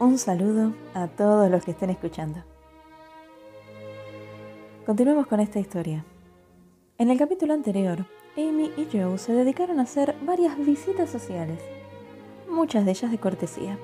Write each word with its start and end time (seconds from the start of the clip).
Un 0.00 0.16
saludo 0.16 0.74
a 0.94 1.08
todos 1.08 1.50
los 1.50 1.64
que 1.64 1.72
estén 1.72 1.90
escuchando. 1.90 2.44
Continuemos 4.86 5.26
con 5.26 5.40
esta 5.40 5.58
historia. 5.58 6.04
En 6.98 7.10
el 7.10 7.18
capítulo 7.18 7.52
anterior, 7.52 8.06
Amy 8.36 8.70
y 8.76 8.86
Joe 8.92 9.18
se 9.18 9.32
dedicaron 9.32 9.80
a 9.80 9.82
hacer 9.82 10.14
varias 10.22 10.56
visitas 10.56 11.10
sociales, 11.10 11.58
muchas 12.48 12.84
de 12.84 12.92
ellas 12.92 13.10
de 13.10 13.18
cortesía. 13.18 13.76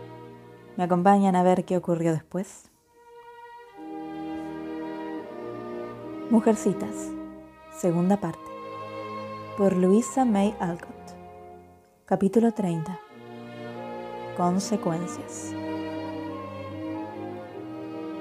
¿Me 0.77 0.85
acompañan 0.85 1.35
a 1.35 1.43
ver 1.43 1.65
qué 1.65 1.77
ocurrió 1.77 2.13
después? 2.13 2.71
Mujercitas, 6.31 7.11
segunda 7.77 8.21
parte, 8.21 8.39
por 9.59 9.77
Luisa 9.77 10.25
May 10.25 10.55
Alcott. 10.61 10.95
Capítulo 12.07 12.53
30. 12.53 13.01
Consecuencias. 14.37 15.53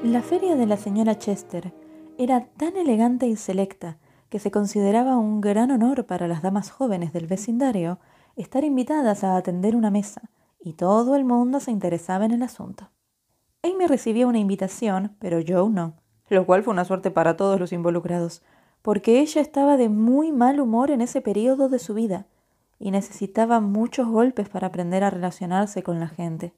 La 0.04 0.22
feria 0.22 0.58
de 0.58 0.66
la 0.66 0.76
señora 0.76 1.18
Chester 1.18 1.74
era 2.18 2.46
tan 2.58 2.76
elegante 2.76 3.26
y 3.26 3.38
selecta 3.38 4.00
que 4.30 4.38
se 4.38 4.52
consideraba 4.52 5.16
un 5.16 5.40
gran 5.40 5.72
honor 5.72 6.06
para 6.06 6.28
las 6.28 6.42
damas 6.42 6.72
jóvenes 6.72 7.14
del 7.14 7.26
vecindario 7.26 8.00
estar 8.36 8.66
invitadas 8.66 9.24
a 9.24 9.38
atender 9.38 9.78
una 9.78 9.92
mesa, 9.92 10.30
y 10.60 10.74
todo 10.74 11.16
el 11.16 11.24
mundo 11.24 11.62
se 11.62 11.72
interesaba 11.72 12.26
en 12.26 12.32
el 12.32 12.44
asunto. 12.44 12.90
Amy 13.64 13.88
recibió 13.88 14.28
una 14.28 14.40
invitación, 14.40 15.16
pero 15.20 15.40
Joe 15.48 15.70
no, 15.70 15.94
lo 16.28 16.46
cual 16.46 16.64
fue 16.64 16.74
una 16.74 16.84
suerte 16.84 17.10
para 17.10 17.38
todos 17.38 17.58
los 17.58 17.72
involucrados, 17.72 18.44
porque 18.82 19.22
ella 19.22 19.40
estaba 19.40 19.78
de 19.78 19.88
muy 19.88 20.34
mal 20.34 20.60
humor 20.60 20.92
en 20.92 21.00
ese 21.00 21.22
periodo 21.22 21.70
de 21.70 21.80
su 21.80 21.94
vida 21.94 22.28
y 22.78 22.92
necesitaba 22.92 23.62
muchos 23.62 24.10
golpes 24.10 24.50
para 24.50 24.68
aprender 24.68 25.02
a 25.06 25.10
relacionarse 25.10 25.82
con 25.82 26.02
la 26.02 26.10
gente. 26.10 26.54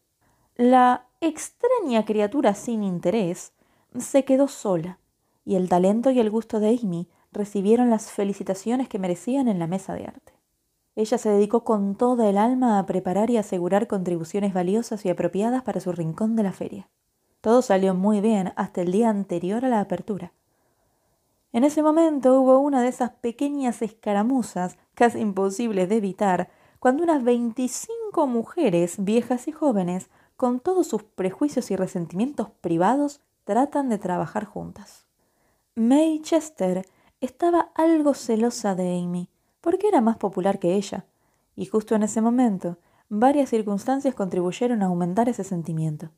La 0.58 1.08
extraña 1.20 2.06
criatura 2.06 2.56
sin 2.56 2.82
interés 2.82 3.52
se 4.00 4.24
quedó 4.24 4.48
sola, 4.48 5.00
y 5.44 5.56
el 5.56 5.68
talento 5.68 6.12
y 6.12 6.20
el 6.22 6.30
gusto 6.30 6.62
de 6.62 6.80
Amy 6.82 7.10
recibieron 7.34 7.90
las 7.90 8.10
felicitaciones 8.10 8.88
que 8.88 8.98
merecían 8.98 9.50
en 9.50 9.60
la 9.60 9.68
mesa 9.68 9.96
de 9.96 10.06
arte. 10.06 10.32
Ella 10.96 11.18
se 11.18 11.30
dedicó 11.30 11.66
con 11.66 11.96
toda 11.96 12.30
el 12.30 12.38
alma 12.38 12.80
a 12.80 12.86
preparar 12.86 13.30
y 13.32 13.36
asegurar 13.36 13.88
contribuciones 13.88 14.54
valiosas 14.54 15.06
y 15.06 15.10
apropiadas 15.10 15.62
para 15.62 15.82
su 15.82 15.92
rincón 15.92 16.38
de 16.38 16.44
la 16.44 16.54
feria. 16.54 16.88
Todo 17.42 17.62
salió 17.62 17.94
muy 17.94 18.22
bien 18.22 18.54
hasta 18.56 18.82
el 18.82 18.94
día 18.94 19.10
anterior 19.10 19.66
a 19.66 19.70
la 19.70 19.82
apertura. 19.82 20.32
En 21.52 21.66
ese 21.66 21.84
momento 21.84 22.40
hubo 22.40 22.60
una 22.60 22.82
de 22.82 22.88
esas 22.88 23.12
pequeñas 23.12 23.82
escaramuzas, 23.82 24.78
casi 24.94 25.20
imposibles 25.20 25.90
de 25.90 25.98
evitar, 25.98 26.50
cuando 26.80 27.04
unas 27.04 27.26
veinticinco 27.26 28.26
mujeres, 28.26 29.04
viejas 29.04 29.50
y 29.50 29.52
jóvenes, 29.52 30.10
con 30.36 30.60
todos 30.60 30.88
sus 30.88 31.04
prejuicios 31.04 31.72
y 31.72 31.76
resentimientos 31.76 32.50
privados, 32.62 33.22
tratan 33.46 33.90
de 33.90 33.98
trabajar 33.98 34.46
juntas. 34.46 35.06
May 35.76 36.22
Chester 36.22 36.86
estaba 37.22 37.72
algo 37.76 38.14
celosa 38.14 38.76
de 38.76 39.00
Amy, 39.00 39.30
porque 39.62 39.88
era 39.88 40.02
más 40.02 40.18
popular 40.18 40.60
que 40.60 40.76
ella, 40.76 41.06
y 41.56 41.66
justo 41.66 41.96
en 41.96 42.04
ese 42.04 42.22
momento 42.22 42.78
varias 43.10 43.50
circunstancias 43.50 44.16
contribuyeron 44.16 44.82
a 44.82 44.88
aumentar 44.88 45.30
ese 45.30 45.44
sentimiento. 45.44 46.10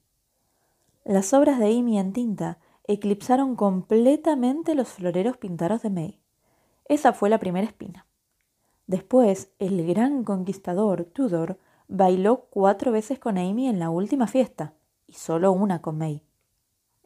Las 1.03 1.33
obras 1.33 1.59
de 1.59 1.77
Amy 1.77 1.99
en 1.99 2.13
tinta 2.13 2.59
eclipsaron 2.85 3.55
completamente 3.55 4.75
los 4.75 4.87
floreros 4.89 5.37
pintados 5.37 5.81
de 5.81 5.89
May. 5.89 6.19
Esa 6.85 7.13
fue 7.13 7.29
la 7.29 7.39
primera 7.39 7.67
espina. 7.67 8.05
Después, 8.87 9.51
el 9.59 9.85
gran 9.85 10.23
conquistador 10.23 11.03
Tudor 11.03 11.59
Bailó 11.87 12.47
cuatro 12.49 12.91
veces 12.91 13.19
con 13.19 13.37
Amy 13.37 13.67
en 13.67 13.79
la 13.79 13.89
última 13.89 14.27
fiesta 14.27 14.73
y 15.07 15.13
solo 15.13 15.51
una 15.51 15.81
con 15.81 15.97
May. 15.97 16.21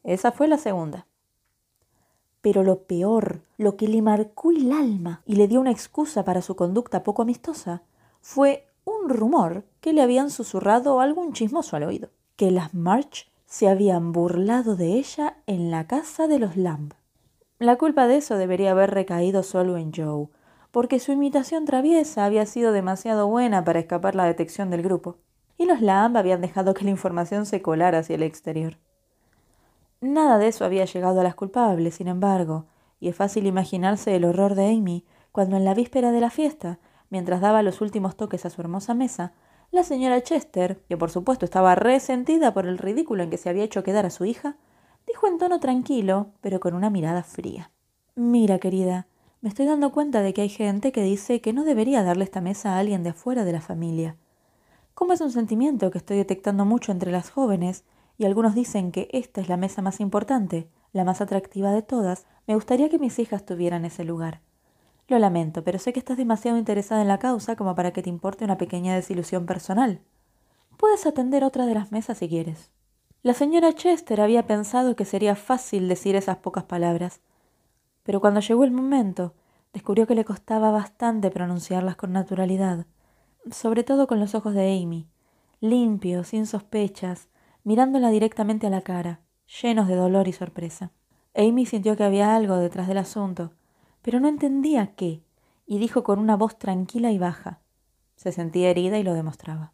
Esa 0.04 0.32
fue 0.32 0.48
la 0.48 0.58
segunda. 0.58 1.06
Pero 2.42 2.64
lo 2.64 2.84
peor, 2.84 3.42
lo 3.58 3.78
que 3.78 3.88
le 3.88 4.02
marcó 4.02 4.52
el 4.52 4.72
alma 4.72 5.22
y 5.26 5.36
le 5.36 5.48
dio 5.48 5.62
una 5.62 5.72
excusa 5.72 6.26
para 6.26 6.42
su 6.42 6.56
conducta 6.56 7.04
poco 7.04 7.22
amistosa, 7.22 7.84
fue 8.22 8.68
un 8.84 9.10
rumor 9.10 9.64
que 9.80 9.94
le 9.94 10.02
habían 10.02 10.32
susurrado 10.32 11.00
algún 11.00 11.34
chismoso 11.34 11.76
al 11.76 11.84
oído, 11.84 12.10
que 12.36 12.50
las 12.50 12.74
March 12.74 13.30
se 13.46 13.68
habían 13.68 14.12
burlado 14.12 14.76
de 14.76 14.94
ella 14.94 15.38
en 15.46 15.70
la 15.70 15.86
casa 15.86 16.28
de 16.28 16.40
los 16.40 16.58
Lamb. 16.58 16.94
La 17.60 17.78
culpa 17.78 18.08
de 18.08 18.18
eso 18.18 18.38
debería 18.38 18.72
haber 18.72 18.90
recaído 18.90 19.44
solo 19.44 19.78
en 19.78 19.94
Joe, 19.94 20.30
porque 20.72 21.00
su 21.00 21.12
imitación 21.12 21.66
traviesa 21.66 22.26
había 22.26 22.46
sido 22.46 22.72
demasiado 22.72 23.28
buena 23.28 23.64
para 23.64 23.80
escapar 23.80 24.16
la 24.16 24.26
detección 24.26 24.70
del 24.70 24.82
grupo, 24.82 25.18
y 25.58 25.66
los 25.66 25.82
Lamb 25.82 26.18
habían 26.18 26.42
dejado 26.42 26.74
que 26.74 26.86
la 26.86 26.92
información 26.92 27.46
se 27.46 27.62
colara 27.62 28.00
hacia 28.00 28.16
el 28.16 28.24
exterior. 28.24 28.78
Nada 30.00 30.40
de 30.40 30.48
eso 30.48 30.66
había 30.66 30.86
llegado 30.86 31.20
a 31.20 31.24
las 31.24 31.36
culpables, 31.36 31.96
sin 31.96 32.08
embargo, 32.08 32.66
y 33.00 33.10
es 33.10 33.16
fácil 33.16 33.46
imaginarse 33.46 34.16
el 34.16 34.26
horror 34.26 34.56
de 34.56 34.70
Amy 34.70 35.06
cuando 35.32 35.58
en 35.58 35.66
la 35.66 35.74
víspera 35.74 36.12
de 36.12 36.22
la 36.22 36.30
fiesta, 36.30 36.80
mientras 37.10 37.42
daba 37.42 37.62
los 37.62 37.82
últimos 37.82 38.16
toques 38.16 38.46
a 38.46 38.50
su 38.50 38.62
hermosa 38.62 38.94
mesa, 38.94 39.34
la 39.72 39.84
señora 39.84 40.22
Chester, 40.22 40.82
que 40.90 40.98
por 40.98 41.12
supuesto 41.12 41.46
estaba 41.46 41.76
resentida 41.76 42.54
por 42.54 42.66
el 42.66 42.78
ridículo 42.78 43.24
en 43.24 43.30
que 43.30 43.38
se 43.38 43.50
había 43.50 43.64
hecho 43.64 43.84
quedar 43.84 44.06
a 44.06 44.10
su 44.10 44.26
hija, 44.26 44.58
dijo 45.08 45.28
en 45.28 45.38
tono 45.38 45.60
tranquilo, 45.60 46.32
pero 46.42 46.60
con 46.60 46.74
una 46.74 46.90
mirada 46.90 47.24
fría. 47.24 47.72
Mira, 48.16 48.60
querida, 48.60 49.08
me 49.42 49.50
estoy 49.50 49.66
dando 49.66 49.92
cuenta 49.92 50.22
de 50.22 50.34
que 50.34 50.42
hay 50.42 50.50
gente 50.50 50.92
que 50.92 51.02
dice 51.02 51.42
que 51.42 51.52
no 51.52 51.64
debería 51.64 52.04
darle 52.04 52.24
esta 52.24 52.42
mesa 52.42 52.76
a 52.76 52.80
alguien 52.80 53.02
de 53.02 53.10
afuera 53.10 53.44
de 53.44 53.52
la 53.52 53.62
familia. 53.62 54.16
Como 54.94 55.14
es 55.14 55.22
un 55.22 55.32
sentimiento 55.32 55.90
que 55.90 55.98
estoy 55.98 56.18
detectando 56.18 56.64
mucho 56.64 56.92
entre 56.92 57.12
las 57.12 57.32
jóvenes, 57.32 57.84
y 58.20 58.26
algunos 58.26 58.54
dicen 58.54 58.92
que 58.92 59.10
esta 59.12 59.42
es 59.42 59.50
la 59.50 59.58
mesa 59.58 59.82
más 59.82 60.00
importante, 60.00 60.68
la 60.94 61.06
más 61.06 61.22
atractiva 61.22 61.72
de 61.72 61.82
todas, 61.82 62.28
me 62.46 62.54
gustaría 62.54 62.88
que 62.90 63.00
mis 63.00 63.18
hijas 63.18 63.44
tuvieran 63.44 63.84
ese 63.84 64.04
lugar. 64.04 64.42
Lo 65.08 65.18
lamento, 65.18 65.64
pero 65.64 65.80
sé 65.80 65.92
que 65.92 66.00
estás 66.00 66.18
demasiado 66.18 66.60
interesada 66.60 67.02
en 67.02 67.08
la 67.08 67.18
causa 67.18 67.56
como 67.56 67.74
para 67.74 67.92
que 67.92 68.04
te 68.04 68.10
importe 68.10 68.46
una 68.46 68.60
pequeña 68.60 68.94
desilusión 68.94 69.48
personal. 69.48 70.02
Puedes 70.78 71.08
atender 71.08 71.44
otra 71.44 71.66
de 71.66 71.74
las 71.74 71.92
mesas 71.92 72.20
si 72.20 72.30
quieres. 72.30 72.70
La 73.24 73.34
señora 73.34 73.74
Chester 73.74 74.22
había 74.22 74.46
pensado 74.46 74.96
que 74.96 75.06
sería 75.06 75.36
fácil 75.36 75.88
decir 75.88 76.16
esas 76.16 76.38
pocas 76.38 76.66
palabras, 76.66 77.22
pero 78.04 78.20
cuando 78.20 78.40
llegó 78.40 78.64
el 78.64 78.72
momento, 78.72 79.34
descubrió 79.74 80.08
que 80.08 80.16
le 80.16 80.26
costaba 80.26 80.72
bastante 80.72 81.32
pronunciarlas 81.32 81.96
con 81.96 82.12
naturalidad, 82.12 82.86
sobre 83.50 83.84
todo 83.84 84.08
con 84.08 84.20
los 84.20 84.36
ojos 84.36 84.54
de 84.54 84.82
Amy, 84.82 85.08
limpios, 85.60 86.28
sin 86.28 86.46
sospechas, 86.46 87.30
mirándola 87.64 88.10
directamente 88.10 88.68
a 88.68 88.70
la 88.70 88.82
cara, 88.82 89.22
llenos 89.62 89.88
de 89.88 89.96
dolor 89.96 90.28
y 90.28 90.34
sorpresa. 90.34 90.92
Amy 91.36 91.66
sintió 91.66 91.96
que 91.96 92.04
había 92.04 92.36
algo 92.36 92.58
detrás 92.58 92.88
del 92.88 92.98
asunto, 92.98 93.54
pero 94.02 94.20
no 94.20 94.28
entendía 94.28 94.96
qué, 94.96 95.24
y 95.66 95.78
dijo 95.78 96.04
con 96.04 96.20
una 96.20 96.36
voz 96.36 96.58
tranquila 96.58 97.12
y 97.12 97.18
baja. 97.18 97.62
Se 98.16 98.32
sentía 98.32 98.70
herida 98.70 98.98
y 99.00 99.04
lo 99.04 99.14
demostraba. 99.14 99.74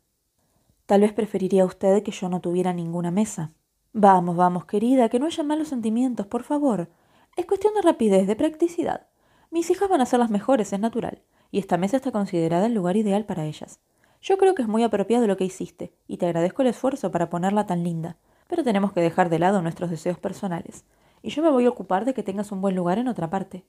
Tal 0.86 1.02
vez 1.02 1.12
preferiría 1.12 1.66
usted 1.66 2.04
que 2.04 2.12
yo 2.12 2.30
no 2.30 2.40
tuviera 2.40 2.72
ninguna 2.74 3.12
mesa. 3.12 3.52
Vamos, 3.94 4.36
vamos, 4.36 4.66
querida, 4.66 5.10
que 5.10 5.20
no 5.20 5.26
haya 5.26 5.44
malos 5.44 5.70
sentimientos, 5.70 6.28
por 6.28 6.44
favor. 6.44 6.90
Es 7.38 7.46
cuestión 7.46 7.76
de 7.76 7.84
rapidez, 7.84 8.26
de 8.26 8.36
practicidad. 8.36 9.06
Mis 9.52 9.70
hijas 9.70 9.88
van 9.88 10.02
a 10.02 10.08
ser 10.08 10.18
las 10.18 10.32
mejores, 10.32 10.74
es 10.74 10.80
natural, 10.80 11.22
y 11.52 11.60
esta 11.60 11.78
mesa 11.78 11.98
está 11.98 12.12
considerada 12.12 12.66
el 12.66 12.74
lugar 12.74 12.98
ideal 12.98 13.26
para 13.26 13.46
ellas. 13.46 13.80
Yo 14.24 14.40
creo 14.40 14.56
que 14.56 14.64
es 14.64 14.68
muy 14.68 14.82
apropiado 14.82 15.28
lo 15.28 15.38
que 15.38 15.44
hiciste, 15.46 15.94
y 16.08 16.18
te 16.18 16.26
agradezco 16.26 16.64
el 16.64 16.70
esfuerzo 16.70 17.12
para 17.12 17.30
ponerla 17.30 17.68
tan 17.68 17.84
linda, 17.84 18.18
pero 18.48 18.64
tenemos 18.64 18.92
que 18.92 19.02
dejar 19.02 19.30
de 19.30 19.38
lado 19.38 19.62
nuestros 19.62 19.92
deseos 19.92 20.18
personales, 20.18 20.84
y 21.22 21.30
yo 21.30 21.44
me 21.44 21.52
voy 21.52 21.68
a 21.68 21.70
ocupar 21.70 22.06
de 22.06 22.16
que 22.16 22.24
tengas 22.24 22.52
un 22.52 22.60
buen 22.60 22.76
lugar 22.76 22.98
en 22.98 23.08
otra 23.08 23.30
parte. 23.30 23.64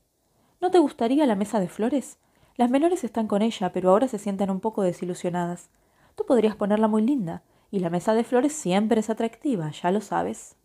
¿No 0.63 0.71
te 0.71 0.79
gustaría 0.79 1.27
la 1.27 1.37
mesa 1.37 1.61
de 1.61 1.69
flores? 1.69 2.17
Las 2.57 2.71
menores 2.71 3.05
están 3.05 3.27
con 3.27 3.43
ella, 3.43 3.71
pero 3.75 3.91
ahora 3.91 4.09
se 4.09 4.19
sienten 4.19 4.51
un 4.51 4.61
poco 4.61 4.83
desilusionadas. 4.83 5.69
Tú 6.17 6.25
podrías 6.25 6.57
ponerla 6.57 6.89
muy 6.89 7.03
linda, 7.03 7.43
y 7.71 7.81
la 7.81 7.91
mesa 7.91 8.15
de 8.15 8.25
flores 8.25 8.55
siempre 8.55 9.01
es 9.01 9.11
atractiva, 9.11 9.71
ya 9.73 9.91
lo 9.91 10.01
sabes. 10.01 10.57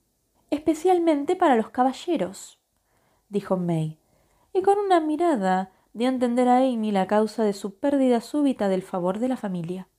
Especialmente 0.52 1.36
para 1.36 1.58
los 1.58 1.70
caballeros, 1.70 2.63
dijo 3.34 3.58
May, 3.58 3.98
y 4.54 4.62
con 4.62 4.78
una 4.78 5.02
mirada 5.02 5.72
dio 5.94 6.08
a 6.08 6.12
entender 6.12 6.48
a 6.48 6.60
Amy 6.60 6.92
la 6.92 7.08
causa 7.08 7.44
de 7.44 7.54
su 7.54 7.76
pérdida 7.80 8.22
súbita 8.22 8.70
del 8.70 8.84
favor 8.84 9.20
de 9.20 9.28
la 9.28 9.38
familia. 9.38 9.90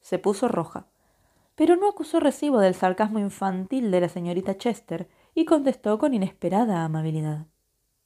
Se 0.00 0.18
puso 0.18 0.48
roja, 0.48 0.86
pero 1.54 1.76
no 1.76 1.88
acusó 1.88 2.20
recibo 2.20 2.60
del 2.60 2.74
sarcasmo 2.74 3.18
infantil 3.18 3.90
de 3.90 4.00
la 4.00 4.08
señorita 4.08 4.58
Chester 4.58 5.08
y 5.34 5.46
contestó 5.46 5.98
con 5.98 6.12
inesperada 6.14 6.84
amabilidad. 6.84 7.46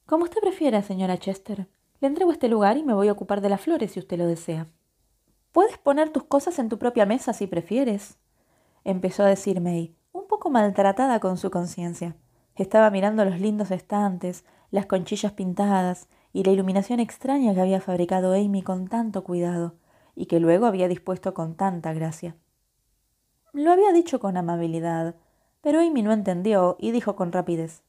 Como 0.07 0.25
usted 0.25 0.41
prefiera, 0.41 0.81
señora 0.83 1.19
Chester. 1.19 1.69
Le 2.01 2.07
entrego 2.07 2.31
este 2.31 2.49
lugar 2.49 2.77
y 2.77 2.85
me 2.85 2.95
voy 2.95 3.09
a 3.09 3.13
ocupar 3.13 3.41
de 3.41 3.49
las 3.49 3.61
flores 3.61 3.93
si 3.93 3.99
usted 3.99 4.17
lo 4.17 4.27
desea. 4.27 4.69
Puedes 5.51 5.77
poner 5.77 6.11
tus 6.11 6.23
cosas 6.23 6.61
en 6.61 6.69
tu 6.69 6.79
propia 6.79 7.05
mesa 7.05 7.33
si 7.33 7.49
prefieres, 7.49 8.17
empezó 8.85 9.25
a 9.25 9.29
decir 9.29 9.61
May, 9.61 9.97
un 10.13 10.29
poco 10.29 10.51
maltratada 10.51 11.19
con 11.19 11.37
su 11.37 11.51
conciencia. 11.51 12.15
Estaba 12.55 12.91
mirando 12.91 13.25
los 13.25 13.41
lindos 13.41 13.73
estantes, 13.73 14.45
las 14.71 14.87
conchillas 14.87 15.33
pintadas 15.33 16.09
y 16.33 16.45
la 16.45 16.53
iluminación 16.53 17.01
extraña 17.01 17.55
que 17.55 17.61
había 17.61 17.81
fabricado 17.81 18.35
Amy 18.35 18.63
con 18.63 18.89
tanto 18.89 19.25
cuidado 19.25 19.75
y 20.15 20.27
que 20.27 20.41
luego 20.41 20.67
había 20.67 20.89
dispuesto 20.89 21.33
con 21.33 21.55
tanta 21.55 21.93
gracia. 21.93 22.37
Lo 23.53 23.73
había 23.73 23.93
dicho 23.93 24.21
con 24.21 24.37
amabilidad, 24.37 25.15
Pero 25.61 25.81
Amy 25.81 26.03
no 26.03 26.13
entendió 26.13 26.77
y 26.79 26.93
dijo 26.93 27.17
con 27.17 27.33
rapidez 27.33 27.83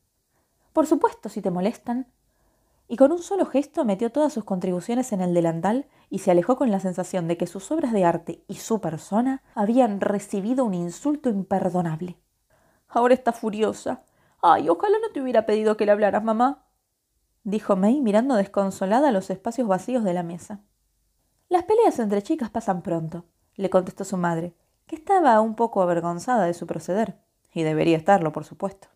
Por 0.73 0.87
supuesto, 0.87 1.29
si 1.29 1.41
te 1.41 1.51
molestan. 1.51 2.07
Y 2.87 2.97
con 2.97 3.11
un 3.11 3.19
solo 3.19 3.45
gesto 3.45 3.85
metió 3.85 4.11
todas 4.11 4.33
sus 4.33 4.43
contribuciones 4.43 5.11
en 5.11 5.21
el 5.21 5.33
delantal 5.33 5.87
y 6.09 6.19
se 6.19 6.31
alejó 6.31 6.55
con 6.55 6.71
la 6.71 6.79
sensación 6.79 7.27
de 7.27 7.37
que 7.37 7.45
sus 7.45 7.71
obras 7.71 7.93
de 7.93 8.03
arte 8.03 8.43
y 8.47 8.55
su 8.55 8.81
persona 8.81 9.43
habían 9.53 10.01
recibido 10.01 10.65
un 10.65 10.73
insulto 10.73 11.29
imperdonable. 11.29 12.17
Ahora 12.87 13.13
está 13.13 13.31
furiosa. 13.31 14.03
Ay, 14.41 14.69
ojalá 14.69 14.97
no 14.99 15.11
te 15.11 15.21
hubiera 15.21 15.45
pedido 15.45 15.77
que 15.77 15.85
le 15.85 15.91
hablaras, 15.91 16.23
mamá, 16.23 16.65
dijo 17.43 17.75
May 17.75 18.01
mirando 18.01 18.35
desconsolada 18.35 19.11
los 19.11 19.29
espacios 19.29 19.67
vacíos 19.67 20.03
de 20.03 20.13
la 20.13 20.23
mesa. 20.23 20.61
Las 21.49 21.63
peleas 21.63 21.99
entre 21.99 22.21
chicas 22.21 22.49
pasan 22.49 22.81
pronto, 22.81 23.25
le 23.55 23.69
contestó 23.69 24.03
su 24.03 24.17
madre, 24.17 24.53
que 24.85 24.95
estaba 24.95 25.39
un 25.41 25.55
poco 25.55 25.81
avergonzada 25.81 26.45
de 26.45 26.53
su 26.53 26.67
proceder, 26.67 27.17
y 27.53 27.63
debería 27.63 27.97
estarlo, 27.97 28.31
por 28.31 28.45
supuesto. 28.45 28.87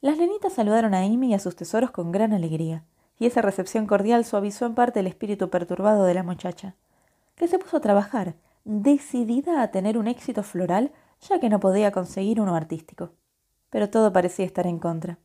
Las 0.00 0.18
nenitas 0.18 0.52
saludaron 0.52 0.94
a 0.94 1.00
Amy 1.00 1.30
y 1.30 1.34
a 1.34 1.38
sus 1.38 1.56
tesoros 1.56 1.90
con 1.90 2.12
gran 2.12 2.32
alegría, 2.32 2.84
y 3.18 3.26
esa 3.26 3.42
recepción 3.42 3.86
cordial 3.86 4.24
suavizó 4.24 4.66
en 4.66 4.74
parte 4.74 5.00
el 5.00 5.06
espíritu 5.06 5.50
perturbado 5.50 6.04
de 6.04 6.14
la 6.14 6.22
muchacha, 6.22 6.74
que 7.36 7.48
se 7.48 7.58
puso 7.58 7.76
a 7.76 7.80
trabajar, 7.80 8.34
decidida 8.64 9.62
a 9.62 9.70
tener 9.70 9.98
un 9.98 10.08
éxito 10.08 10.42
floral, 10.42 10.92
ya 11.20 11.40
que 11.40 11.48
no 11.48 11.60
podía 11.60 11.92
conseguir 11.92 12.40
uno 12.40 12.54
artístico. 12.54 13.10
Pero 13.70 13.90
todo 13.90 14.12
parecía 14.12 14.46
estar 14.46 14.66
en 14.66 14.78
contra. 14.78 15.18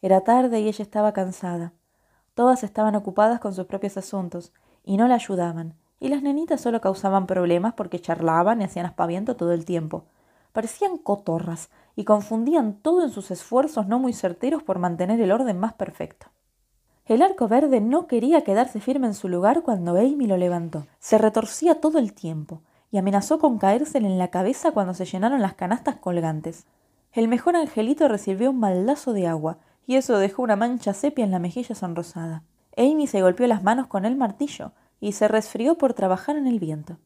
Era 0.00 0.20
tarde 0.20 0.60
y 0.60 0.68
ella 0.68 0.82
estaba 0.82 1.12
cansada. 1.12 1.72
Todas 2.34 2.62
estaban 2.62 2.94
ocupadas 2.94 3.40
con 3.40 3.52
sus 3.54 3.66
propios 3.66 3.96
asuntos 3.96 4.52
y 4.84 4.96
no 4.96 5.08
la 5.08 5.16
ayudaban, 5.16 5.74
y 5.98 6.08
las 6.08 6.22
nenitas 6.22 6.60
solo 6.60 6.80
causaban 6.80 7.26
problemas 7.26 7.74
porque 7.74 7.98
charlaban 8.00 8.60
y 8.60 8.64
hacían 8.64 8.86
aspaviento 8.86 9.36
todo 9.36 9.52
el 9.52 9.64
tiempo. 9.64 10.04
Parecían 10.52 10.98
cotorras 10.98 11.70
y 11.96 12.04
confundían 12.04 12.74
todo 12.74 13.02
en 13.02 13.10
sus 13.10 13.30
esfuerzos 13.30 13.88
no 13.88 13.98
muy 13.98 14.12
certeros 14.12 14.62
por 14.62 14.78
mantener 14.78 15.20
el 15.20 15.32
orden 15.32 15.58
más 15.58 15.72
perfecto. 15.72 16.28
El 17.06 17.22
arco 17.22 17.48
verde 17.48 17.80
no 17.80 18.06
quería 18.06 18.42
quedarse 18.42 18.80
firme 18.80 19.06
en 19.08 19.14
su 19.14 19.28
lugar 19.28 19.62
cuando 19.62 19.96
Amy 19.96 20.26
lo 20.26 20.36
levantó. 20.36 20.86
Se 21.00 21.18
retorcía 21.18 21.80
todo 21.80 21.98
el 21.98 22.12
tiempo 22.12 22.62
y 22.90 22.98
amenazó 22.98 23.38
con 23.38 23.58
caérsele 23.58 24.06
en 24.06 24.18
la 24.18 24.28
cabeza 24.28 24.72
cuando 24.72 24.94
se 24.94 25.06
llenaron 25.06 25.42
las 25.42 25.54
canastas 25.54 25.96
colgantes. 25.96 26.66
El 27.12 27.26
mejor 27.28 27.56
angelito 27.56 28.06
recibió 28.08 28.50
un 28.50 28.60
baldazo 28.60 29.12
de 29.12 29.26
agua 29.26 29.58
y 29.88 29.96
eso 29.96 30.18
dejó 30.18 30.42
una 30.42 30.54
mancha 30.54 30.92
sepia 30.92 31.24
en 31.24 31.30
la 31.30 31.38
mejilla 31.38 31.74
sonrosada. 31.74 32.44
Amy 32.76 33.06
se 33.06 33.22
golpeó 33.22 33.46
las 33.46 33.62
manos 33.62 33.86
con 33.86 34.04
el 34.04 34.16
martillo 34.16 34.72
y 35.00 35.12
se 35.12 35.28
resfrió 35.28 35.78
por 35.78 35.94
trabajar 35.94 36.36
en 36.36 36.46
el 36.46 36.60
viento. 36.60 36.98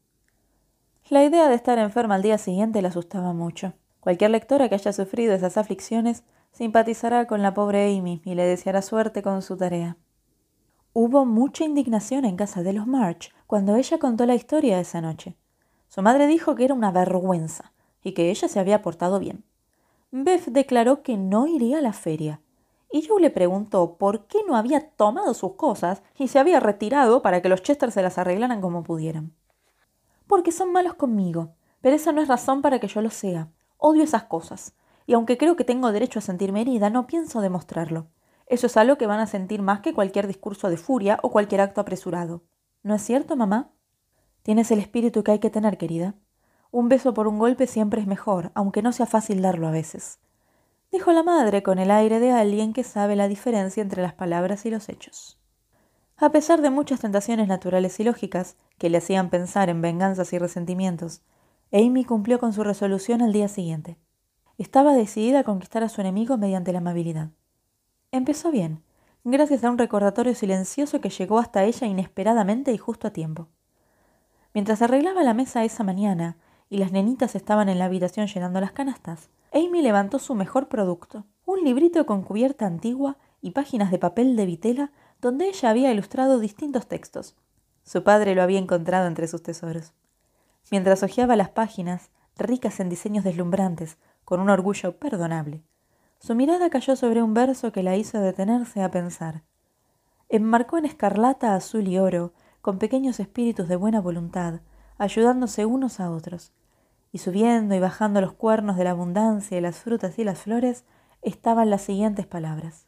La 1.07 1.23
idea 1.23 1.47
de 1.47 1.55
estar 1.55 1.79
enferma 1.79 2.15
al 2.15 2.21
día 2.21 2.37
siguiente 2.37 2.81
la 2.81 2.89
asustaba 2.89 3.31
mucho. 3.31 3.71
Cualquier 4.01 4.31
lectora 4.31 4.67
que 4.67 4.75
haya 4.75 4.91
sufrido 4.91 5.33
esas 5.33 5.55
aflicciones 5.55 6.25
simpatizará 6.51 7.25
con 7.25 7.41
la 7.41 7.53
pobre 7.53 7.97
Amy 7.97 8.21
y 8.25 8.35
le 8.35 8.43
deseará 8.43 8.81
suerte 8.81 9.21
con 9.21 9.41
su 9.41 9.55
tarea. 9.55 9.95
Hubo 10.91 11.25
mucha 11.25 11.63
indignación 11.63 12.25
en 12.25 12.35
casa 12.35 12.63
de 12.63 12.73
los 12.73 12.85
March 12.85 13.33
cuando 13.47 13.77
ella 13.77 13.97
contó 13.97 14.25
la 14.25 14.35
historia 14.35 14.81
esa 14.81 14.99
noche. 14.99 15.37
Su 15.87 16.01
madre 16.01 16.27
dijo 16.27 16.55
que 16.55 16.65
era 16.65 16.73
una 16.73 16.91
vergüenza 16.91 17.71
y 18.03 18.11
que 18.11 18.29
ella 18.29 18.49
se 18.49 18.59
había 18.59 18.81
portado 18.81 19.19
bien. 19.19 19.45
Beth 20.11 20.47
declaró 20.47 21.01
que 21.01 21.15
no 21.15 21.47
iría 21.47 21.77
a 21.77 21.81
la 21.81 21.93
feria 21.93 22.41
y 22.93 23.01
Joe 23.07 23.19
le 23.19 23.31
preguntó 23.31 23.97
por 23.97 24.27
qué 24.27 24.37
no 24.47 24.55
había 24.55 24.91
tomado 24.91 25.33
sus 25.33 25.53
cosas 25.53 26.03
y 26.15 26.27
se 26.27 26.37
había 26.37 26.59
retirado 26.59 27.23
para 27.23 27.41
que 27.41 27.49
los 27.49 27.63
Chester 27.63 27.91
se 27.91 28.03
las 28.03 28.19
arreglaran 28.19 28.61
como 28.61 28.83
pudieran. 28.83 29.33
Porque 30.27 30.51
son 30.51 30.71
malos 30.71 30.93
conmigo, 30.93 31.55
pero 31.81 31.95
esa 31.95 32.11
no 32.11 32.21
es 32.21 32.27
razón 32.27 32.61
para 32.61 32.77
que 32.77 32.87
yo 32.87 33.01
lo 33.01 33.09
sea. 33.09 33.49
Odio 33.77 34.03
esas 34.03 34.25
cosas, 34.25 34.75
y 35.07 35.13
aunque 35.13 35.39
creo 35.39 35.55
que 35.55 35.63
tengo 35.63 35.91
derecho 35.91 36.19
a 36.19 36.21
sentirme 36.21 36.61
herida, 36.61 36.91
no 36.91 37.07
pienso 37.07 37.41
demostrarlo. 37.41 38.05
Eso 38.45 38.67
es 38.67 38.77
algo 38.77 38.95
que 38.95 39.07
van 39.07 39.19
a 39.19 39.25
sentir 39.25 39.63
más 39.63 39.79
que 39.79 39.95
cualquier 39.95 40.27
discurso 40.27 40.69
de 40.69 40.77
furia 40.77 41.17
o 41.23 41.31
cualquier 41.31 41.61
acto 41.61 41.81
apresurado. 41.81 42.43
¿No 42.83 42.93
es 42.93 43.01
cierto, 43.01 43.35
mamá? 43.35 43.71
Tienes 44.43 44.69
el 44.69 44.77
espíritu 44.77 45.23
que 45.23 45.31
hay 45.31 45.39
que 45.39 45.49
tener, 45.49 45.79
querida. 45.79 46.13
Un 46.69 46.89
beso 46.89 47.15
por 47.15 47.27
un 47.27 47.39
golpe 47.39 47.65
siempre 47.65 48.01
es 48.01 48.07
mejor, 48.07 48.51
aunque 48.53 48.83
no 48.83 48.91
sea 48.91 49.07
fácil 49.07 49.41
darlo 49.41 49.67
a 49.67 49.71
veces 49.71 50.19
dijo 50.93 51.11
la 51.11 51.23
madre 51.23 51.63
con 51.63 51.79
el 51.79 51.89
aire 51.89 52.19
de 52.19 52.31
alguien 52.31 52.71
que 52.71 52.83
sabe 52.83 53.15
la 53.15 53.27
diferencia 53.27 53.81
entre 53.81 54.03
las 54.03 54.13
palabras 54.13 54.63
y 54.67 54.69
los 54.69 54.89
hechos. 54.89 55.39
A 56.17 56.29
pesar 56.29 56.61
de 56.61 56.69
muchas 56.69 56.99
tentaciones 56.99 57.47
naturales 57.47 57.99
y 57.99 58.03
lógicas 58.03 58.57
que 58.77 58.91
le 58.91 58.99
hacían 58.99 59.31
pensar 59.31 59.69
en 59.69 59.81
venganzas 59.81 60.31
y 60.33 60.37
resentimientos, 60.37 61.23
Amy 61.71 62.05
cumplió 62.05 62.37
con 62.37 62.53
su 62.53 62.63
resolución 62.63 63.23
al 63.23 63.33
día 63.33 63.47
siguiente. 63.47 63.97
Estaba 64.59 64.93
decidida 64.93 65.39
a 65.39 65.43
conquistar 65.43 65.81
a 65.81 65.89
su 65.89 65.99
enemigo 65.99 66.37
mediante 66.37 66.71
la 66.71 66.77
amabilidad. 66.77 67.29
Empezó 68.11 68.51
bien, 68.51 68.83
gracias 69.23 69.63
a 69.63 69.71
un 69.71 69.79
recordatorio 69.79 70.35
silencioso 70.35 71.01
que 71.01 71.09
llegó 71.09 71.39
hasta 71.39 71.63
ella 71.63 71.87
inesperadamente 71.87 72.71
y 72.71 72.77
justo 72.77 73.07
a 73.07 73.13
tiempo. 73.13 73.47
Mientras 74.53 74.83
arreglaba 74.83 75.23
la 75.23 75.33
mesa 75.33 75.63
esa 75.63 75.83
mañana 75.83 76.37
y 76.69 76.77
las 76.77 76.91
nenitas 76.91 77.33
estaban 77.33 77.67
en 77.67 77.79
la 77.79 77.85
habitación 77.85 78.27
llenando 78.27 78.61
las 78.61 78.73
canastas, 78.73 79.31
Amy 79.53 79.83
levantó 79.83 80.17
su 80.17 80.33
mejor 80.33 80.67
producto, 80.67 81.25
un 81.45 81.63
librito 81.63 82.05
con 82.07 82.23
cubierta 82.23 82.65
antigua 82.65 83.17
y 83.39 83.51
páginas 83.51 83.91
de 83.91 83.99
papel 83.99 84.35
de 84.35 84.47
vitela 84.47 84.91
donde 85.21 85.47
ella 85.47 85.69
había 85.69 85.91
ilustrado 85.91 86.39
distintos 86.39 86.87
textos. 86.87 87.35
Su 87.83 88.03
padre 88.03 88.33
lo 88.33 88.41
había 88.41 88.57
encontrado 88.57 89.07
entre 89.07 89.27
sus 89.27 89.43
tesoros. 89.43 89.93
Mientras 90.71 91.03
hojeaba 91.03 91.35
las 91.35 91.49
páginas, 91.49 92.09
ricas 92.35 92.79
en 92.79 92.89
diseños 92.89 93.23
deslumbrantes, 93.23 93.97
con 94.25 94.39
un 94.39 94.49
orgullo 94.49 94.97
perdonable, 94.97 95.61
su 96.17 96.33
mirada 96.33 96.69
cayó 96.69 96.95
sobre 96.95 97.21
un 97.21 97.33
verso 97.33 97.71
que 97.71 97.83
la 97.83 97.95
hizo 97.95 98.19
detenerse 98.19 98.81
a 98.81 98.89
pensar. 98.89 99.43
Enmarcó 100.29 100.77
en 100.77 100.85
escarlata, 100.85 101.53
azul 101.53 101.87
y 101.87 101.99
oro, 101.99 102.33
con 102.61 102.79
pequeños 102.79 103.19
espíritus 103.19 103.67
de 103.67 103.75
buena 103.75 104.01
voluntad, 104.01 104.61
ayudándose 104.97 105.65
unos 105.65 105.99
a 105.99 106.09
otros, 106.09 106.53
y 107.13 107.19
subiendo 107.19 107.75
y 107.75 107.79
bajando 107.79 108.19
los 108.21 108.33
cuernos 108.33 108.75
de 108.75 108.83
la 108.83 108.89
abundancia 108.89 109.55
y 109.55 109.61
las 109.61 109.77
frutas 109.77 110.17
y 110.17 110.23
las 110.23 110.39
flores, 110.39 110.83
estaban 111.21 111.69
las 111.69 111.83
siguientes 111.83 112.25
palabras. 112.25 112.87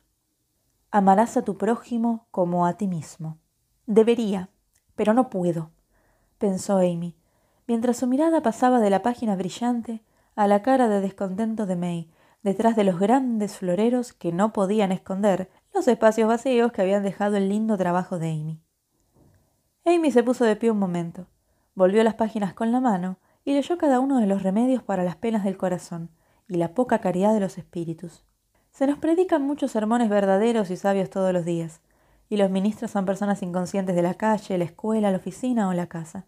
Amarás 0.89 1.37
a 1.37 1.43
tu 1.43 1.57
prójimo 1.57 2.27
como 2.31 2.65
a 2.65 2.73
ti 2.73 2.87
mismo. 2.87 3.37
Debería, 3.85 4.49
pero 4.95 5.13
no 5.13 5.29
puedo, 5.29 5.69
pensó 6.39 6.77
Amy, 6.77 7.15
mientras 7.67 7.97
su 7.97 8.07
mirada 8.07 8.41
pasaba 8.41 8.79
de 8.79 8.89
la 8.89 9.03
página 9.03 9.35
brillante 9.35 10.03
a 10.35 10.47
la 10.47 10.63
cara 10.63 10.89
de 10.89 11.01
descontento 11.01 11.67
de 11.67 11.75
May, 11.75 12.09
detrás 12.41 12.75
de 12.75 12.83
los 12.83 12.99
grandes 12.99 13.57
floreros 13.59 14.11
que 14.11 14.31
no 14.31 14.53
podían 14.53 14.91
esconder 14.91 15.51
los 15.71 15.87
espacios 15.87 16.27
vacíos 16.27 16.71
que 16.71 16.81
habían 16.81 17.03
dejado 17.03 17.37
el 17.37 17.47
lindo 17.47 17.77
trabajo 17.77 18.17
de 18.17 18.31
Amy. 18.31 18.59
Amy 19.85 20.09
se 20.09 20.23
puso 20.23 20.45
de 20.45 20.55
pie 20.55 20.71
un 20.71 20.79
momento, 20.79 21.27
volvió 21.75 22.03
las 22.03 22.15
páginas 22.15 22.55
con 22.55 22.71
la 22.71 22.79
mano 22.79 23.19
y 23.45 23.53
leyó 23.53 23.77
cada 23.77 23.99
uno 23.99 24.19
de 24.19 24.25
los 24.25 24.43
remedios 24.43 24.83
para 24.83 25.03
las 25.03 25.15
penas 25.15 25.43
del 25.43 25.55
corazón 25.55 26.09
y 26.49 26.55
la 26.55 26.73
poca 26.73 26.99
caridad 26.99 27.33
de 27.33 27.39
los 27.39 27.57
espíritus. 27.57 28.25
Se 28.71 28.87
nos 28.87 28.97
predican 28.97 29.43
muchos 29.43 29.71
sermones 29.71 30.09
verdaderos 30.09 30.69
y 30.71 30.75
sabios 30.75 31.09
todos 31.09 31.31
los 31.31 31.45
días, 31.45 31.79
y 32.27 32.37
los 32.37 32.49
ministros 32.49 32.91
son 32.91 33.05
personas 33.05 33.43
inconscientes 33.43 33.95
de 33.95 34.01
la 34.01 34.15
calle, 34.15 34.57
la 34.57 34.65
escuela, 34.65 35.11
la 35.11 35.17
oficina 35.17 35.69
o 35.69 35.73
la 35.73 35.87
casa. 35.87 36.25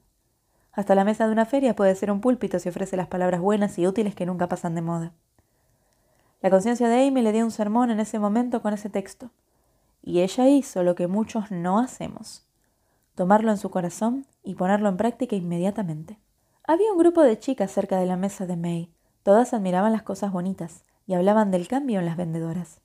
Hasta 0.71 0.93
la 0.93 1.03
mesa 1.03 1.25
de 1.25 1.33
una 1.33 1.45
feria 1.45 1.75
puede 1.75 1.95
ser 1.95 2.11
un 2.11 2.21
púlpito 2.21 2.59
si 2.59 2.69
ofrece 2.69 2.95
las 2.95 3.07
palabras 3.07 3.41
buenas 3.41 3.79
y 3.79 3.87
útiles 3.87 4.13
que 4.13 4.27
nunca 4.27 4.47
pasan 4.47 4.75
de 4.75 4.83
moda. 4.83 5.11
La 6.41 6.51
conciencia 6.51 6.87
de 6.87 7.07
Amy 7.07 7.23
le 7.23 7.31
dio 7.31 7.43
un 7.43 7.51
sermón 7.51 7.89
en 7.89 7.99
ese 7.99 8.19
momento 8.19 8.61
con 8.61 8.75
ese 8.75 8.89
texto, 8.89 9.31
y 10.03 10.19
ella 10.21 10.47
hizo 10.47 10.83
lo 10.83 10.93
que 10.93 11.07
muchos 11.07 11.49
no 11.49 11.79
hacemos, 11.79 12.45
tomarlo 13.15 13.49
en 13.49 13.57
su 13.57 13.71
corazón 13.71 14.27
y 14.43 14.53
ponerlo 14.53 14.87
en 14.87 14.97
práctica 14.97 15.35
inmediatamente. 15.35 16.19
Había 16.69 16.91
un 16.91 16.97
grupo 16.97 17.21
de 17.21 17.39
chicas 17.39 17.71
cerca 17.71 17.97
de 17.97 18.05
la 18.05 18.17
mesa 18.17 18.45
de 18.45 18.57
May. 18.57 18.91
Todas 19.23 19.53
admiraban 19.53 19.93
las 19.93 20.03
cosas 20.03 20.33
bonitas 20.33 20.83
y 21.05 21.13
hablaban 21.13 21.49
del 21.49 21.69
cambio 21.69 21.99
en 21.99 22.05
las 22.05 22.17
vendedoras. 22.17 22.81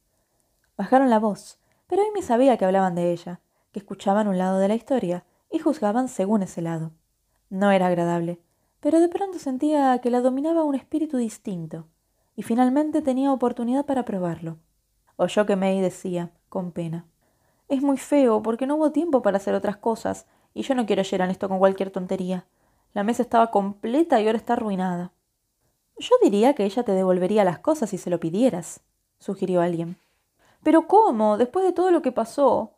Bajaron 0.76 1.10
la 1.10 1.18
voz, 1.18 1.58
pero 1.88 2.02
Amy 2.08 2.22
sabía 2.22 2.56
que 2.56 2.64
hablaban 2.64 2.94
de 2.94 3.10
ella, 3.10 3.40
que 3.72 3.80
escuchaban 3.80 4.28
un 4.28 4.38
lado 4.38 4.60
de 4.60 4.68
la 4.68 4.76
historia 4.76 5.24
y 5.50 5.58
juzgaban 5.58 6.06
según 6.06 6.44
ese 6.44 6.62
lado. 6.62 6.92
No 7.50 7.72
era 7.72 7.88
agradable, 7.88 8.38
pero 8.78 9.00
de 9.00 9.08
pronto 9.08 9.40
sentía 9.40 9.98
que 9.98 10.10
la 10.10 10.20
dominaba 10.20 10.62
un 10.62 10.76
espíritu 10.76 11.16
distinto, 11.16 11.88
y 12.36 12.44
finalmente 12.44 13.02
tenía 13.02 13.32
oportunidad 13.32 13.84
para 13.84 14.04
probarlo. 14.04 14.58
Oyó 15.16 15.44
que 15.44 15.56
May 15.56 15.80
decía, 15.80 16.30
con 16.48 16.70
pena, 16.70 17.06
Es 17.66 17.82
muy 17.82 17.96
feo 17.96 18.44
porque 18.44 18.68
no 18.68 18.76
hubo 18.76 18.92
tiempo 18.92 19.22
para 19.22 19.38
hacer 19.38 19.56
otras 19.56 19.78
cosas, 19.78 20.26
y 20.54 20.62
yo 20.62 20.76
no 20.76 20.86
quiero 20.86 21.02
llenar 21.02 21.30
esto 21.30 21.48
con 21.48 21.58
cualquier 21.58 21.90
tontería. 21.90 22.46
La 22.92 23.04
mesa 23.04 23.22
estaba 23.22 23.50
completa 23.50 24.20
y 24.20 24.26
ahora 24.26 24.38
está 24.38 24.52
arruinada. 24.52 25.12
Yo 25.98 26.14
diría 26.22 26.54
que 26.54 26.64
ella 26.64 26.82
te 26.82 26.92
devolvería 26.92 27.44
las 27.44 27.58
cosas 27.58 27.90
si 27.90 27.98
se 27.98 28.10
lo 28.10 28.20
pidieras, 28.20 28.80
sugirió 29.18 29.60
alguien. 29.60 29.96
Pero 30.62 30.86
¿cómo? 30.86 31.38
Después 31.38 31.64
de 31.64 31.72
todo 31.72 31.90
lo 31.90 32.02
que 32.02 32.12
pasó, 32.12 32.72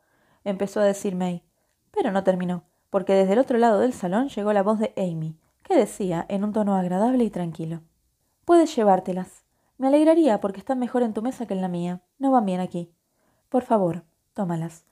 empezó 0.44 0.80
a 0.80 0.84
decir 0.84 1.14
May. 1.14 1.42
Pero 1.90 2.12
no 2.12 2.24
terminó, 2.24 2.64
porque 2.90 3.14
desde 3.14 3.34
el 3.34 3.38
otro 3.38 3.58
lado 3.58 3.80
del 3.80 3.92
salón 3.92 4.28
llegó 4.28 4.52
la 4.52 4.62
voz 4.62 4.78
de 4.78 4.92
Amy, 4.96 5.36
que 5.62 5.76
decía 5.76 6.26
en 6.28 6.44
un 6.44 6.52
tono 6.52 6.74
agradable 6.74 7.24
y 7.24 7.30
tranquilo. 7.30 7.80
Puedes 8.44 8.74
llevártelas. 8.76 9.44
Me 9.78 9.88
alegraría 9.88 10.40
porque 10.40 10.60
están 10.60 10.78
mejor 10.78 11.02
en 11.02 11.14
tu 11.14 11.22
mesa 11.22 11.46
que 11.46 11.54
en 11.54 11.60
la 11.60 11.68
mía. 11.68 12.02
No 12.18 12.30
van 12.30 12.46
bien 12.46 12.60
aquí. 12.60 12.92
Por 13.48 13.62
favor, 13.62 14.04
tómalas. 14.32 14.84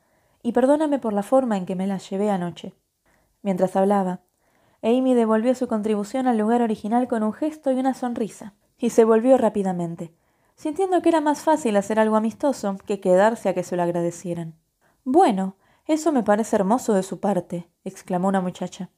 Y 0.42 0.52
perdóname 0.52 0.98
por 0.98 1.12
la 1.12 1.22
forma 1.22 1.56
en 1.56 1.66
que 1.66 1.76
me 1.76 1.86
las 1.86 2.08
llevé 2.10 2.30
anoche. 2.30 2.74
Mientras 3.42 3.76
hablaba, 3.76 4.20
Amy 4.82 5.14
devolvió 5.14 5.54
su 5.54 5.68
contribución 5.68 6.26
al 6.26 6.38
lugar 6.38 6.60
original 6.60 7.08
con 7.08 7.22
un 7.22 7.32
gesto 7.32 7.70
y 7.70 7.78
una 7.78 7.94
sonrisa, 7.94 8.54
y 8.78 8.90
se 8.90 9.04
volvió 9.04 9.38
rápidamente, 9.38 10.12
sintiendo 10.56 11.00
que 11.02 11.08
era 11.08 11.20
más 11.20 11.40
fácil 11.40 11.76
hacer 11.76 12.00
algo 12.00 12.16
amistoso 12.16 12.76
que 12.84 13.00
quedarse 13.00 13.48
a 13.48 13.54
que 13.54 13.62
se 13.62 13.76
lo 13.76 13.82
agradecieran. 13.82 14.54
Bueno, 15.04 15.56
eso 15.86 16.12
me 16.12 16.22
parece 16.22 16.56
hermoso 16.56 16.94
de 16.94 17.02
su 17.02 17.20
parte, 17.20 17.68
exclamó 17.84 18.28
una 18.28 18.40
muchacha. 18.40 18.90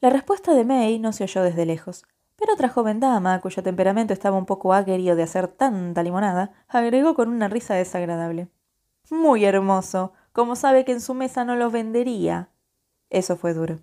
La 0.00 0.10
respuesta 0.10 0.52
de 0.52 0.64
May 0.64 0.98
no 0.98 1.12
se 1.12 1.24
oyó 1.24 1.42
desde 1.42 1.64
lejos, 1.64 2.04
pero 2.36 2.54
otra 2.54 2.68
joven 2.68 3.00
dama, 3.00 3.40
cuyo 3.40 3.62
temperamento 3.62 4.12
estaba 4.12 4.36
un 4.36 4.46
poco 4.46 4.72
agrio 4.72 5.16
de 5.16 5.22
hacer 5.22 5.48
tanta 5.48 6.02
limonada, 6.02 6.52
agregó 6.68 7.14
con 7.14 7.28
una 7.28 7.48
risa 7.48 7.74
desagradable. 7.74 8.48
Muy 9.10 9.44
hermoso. 9.44 10.12
Como 10.32 10.56
sabe 10.56 10.84
que 10.84 10.92
en 10.92 11.00
su 11.00 11.14
mesa 11.14 11.44
no 11.44 11.56
lo 11.56 11.70
vendería. 11.70 12.48
Eso 13.10 13.36
fue 13.36 13.54
duro. 13.54 13.78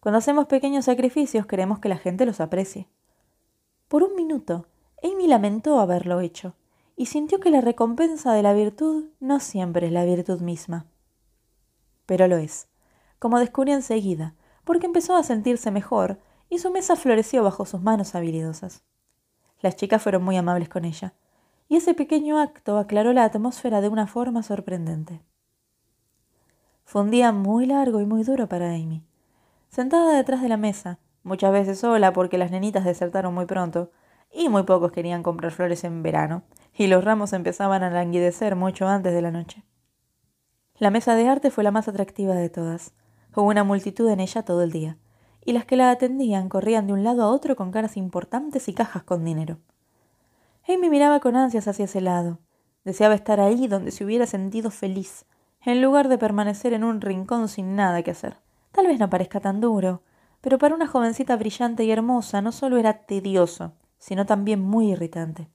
Cuando 0.00 0.16
hacemos 0.16 0.46
pequeños 0.46 0.86
sacrificios 0.86 1.44
queremos 1.46 1.78
que 1.78 1.90
la 1.90 1.98
gente 1.98 2.24
los 2.24 2.40
aprecie. 2.40 2.88
Por 3.86 4.02
un 4.02 4.16
minuto, 4.16 4.66
Amy 5.02 5.26
lamentó 5.26 5.78
haberlo 5.78 6.20
hecho 6.20 6.54
y 6.96 7.06
sintió 7.06 7.38
que 7.38 7.50
la 7.50 7.60
recompensa 7.60 8.32
de 8.32 8.42
la 8.42 8.54
virtud 8.54 9.10
no 9.20 9.40
siempre 9.40 9.88
es 9.88 9.92
la 9.92 10.06
virtud 10.06 10.40
misma. 10.40 10.86
Pero 12.06 12.28
lo 12.28 12.38
es, 12.38 12.68
como 13.18 13.38
descubrió 13.38 13.74
enseguida, 13.74 14.34
porque 14.64 14.86
empezó 14.86 15.16
a 15.16 15.22
sentirse 15.22 15.70
mejor 15.70 16.18
y 16.48 16.60
su 16.60 16.70
mesa 16.70 16.96
floreció 16.96 17.42
bajo 17.42 17.66
sus 17.66 17.82
manos 17.82 18.14
habilidosas. 18.14 18.82
Las 19.60 19.76
chicas 19.76 20.02
fueron 20.02 20.24
muy 20.24 20.36
amables 20.38 20.70
con 20.70 20.86
ella, 20.86 21.12
y 21.68 21.76
ese 21.76 21.92
pequeño 21.92 22.38
acto 22.38 22.78
aclaró 22.78 23.12
la 23.12 23.24
atmósfera 23.24 23.82
de 23.82 23.88
una 23.88 24.06
forma 24.06 24.42
sorprendente. 24.42 25.20
Fue 26.84 27.02
un 27.02 27.10
día 27.10 27.32
muy 27.32 27.66
largo 27.66 28.00
y 28.00 28.06
muy 28.06 28.24
duro 28.24 28.48
para 28.48 28.70
Amy 28.70 29.04
sentada 29.70 30.16
detrás 30.16 30.42
de 30.42 30.48
la 30.48 30.56
mesa, 30.56 30.98
muchas 31.22 31.52
veces 31.52 31.78
sola 31.78 32.12
porque 32.12 32.38
las 32.38 32.50
nenitas 32.50 32.84
desertaron 32.84 33.32
muy 33.32 33.46
pronto, 33.46 33.90
y 34.32 34.48
muy 34.48 34.64
pocos 34.64 34.92
querían 34.92 35.22
comprar 35.22 35.52
flores 35.52 35.84
en 35.84 36.02
verano, 36.02 36.42
y 36.74 36.86
los 36.86 37.04
ramos 37.04 37.32
empezaban 37.32 37.82
a 37.82 37.90
languidecer 37.90 38.56
mucho 38.56 38.86
antes 38.86 39.12
de 39.12 39.22
la 39.22 39.30
noche. 39.30 39.64
La 40.76 40.90
mesa 40.90 41.14
de 41.14 41.28
arte 41.28 41.50
fue 41.50 41.64
la 41.64 41.70
más 41.70 41.88
atractiva 41.88 42.34
de 42.34 42.48
todas. 42.48 42.94
Hubo 43.34 43.44
una 43.44 43.64
multitud 43.64 44.08
en 44.08 44.20
ella 44.20 44.42
todo 44.42 44.62
el 44.62 44.72
día, 44.72 44.98
y 45.44 45.52
las 45.52 45.64
que 45.64 45.76
la 45.76 45.90
atendían 45.90 46.48
corrían 46.48 46.86
de 46.86 46.92
un 46.92 47.04
lado 47.04 47.22
a 47.22 47.28
otro 47.28 47.56
con 47.56 47.70
caras 47.70 47.96
importantes 47.96 48.68
y 48.68 48.74
cajas 48.74 49.02
con 49.02 49.24
dinero. 49.24 49.58
Amy 50.68 50.90
miraba 50.90 51.20
con 51.20 51.36
ansias 51.36 51.68
hacia 51.68 51.86
ese 51.86 52.00
lado. 52.00 52.38
Deseaba 52.84 53.14
estar 53.14 53.40
ahí 53.40 53.66
donde 53.66 53.90
se 53.90 54.04
hubiera 54.04 54.26
sentido 54.26 54.70
feliz, 54.70 55.26
en 55.64 55.82
lugar 55.82 56.08
de 56.08 56.18
permanecer 56.18 56.72
en 56.72 56.84
un 56.84 57.00
rincón 57.00 57.48
sin 57.48 57.76
nada 57.76 58.02
que 58.02 58.12
hacer. 58.12 58.38
Tal 58.72 58.86
vez 58.86 58.98
no 58.98 59.10
parezca 59.10 59.40
tan 59.40 59.60
duro, 59.60 60.02
pero 60.40 60.58
para 60.58 60.74
una 60.74 60.86
jovencita 60.86 61.36
brillante 61.36 61.84
y 61.84 61.90
hermosa 61.90 62.40
no 62.40 62.52
solo 62.52 62.78
era 62.78 63.04
tedioso, 63.04 63.72
sino 63.98 64.26
también 64.26 64.60
muy 64.60 64.92
irritante. 64.92 65.48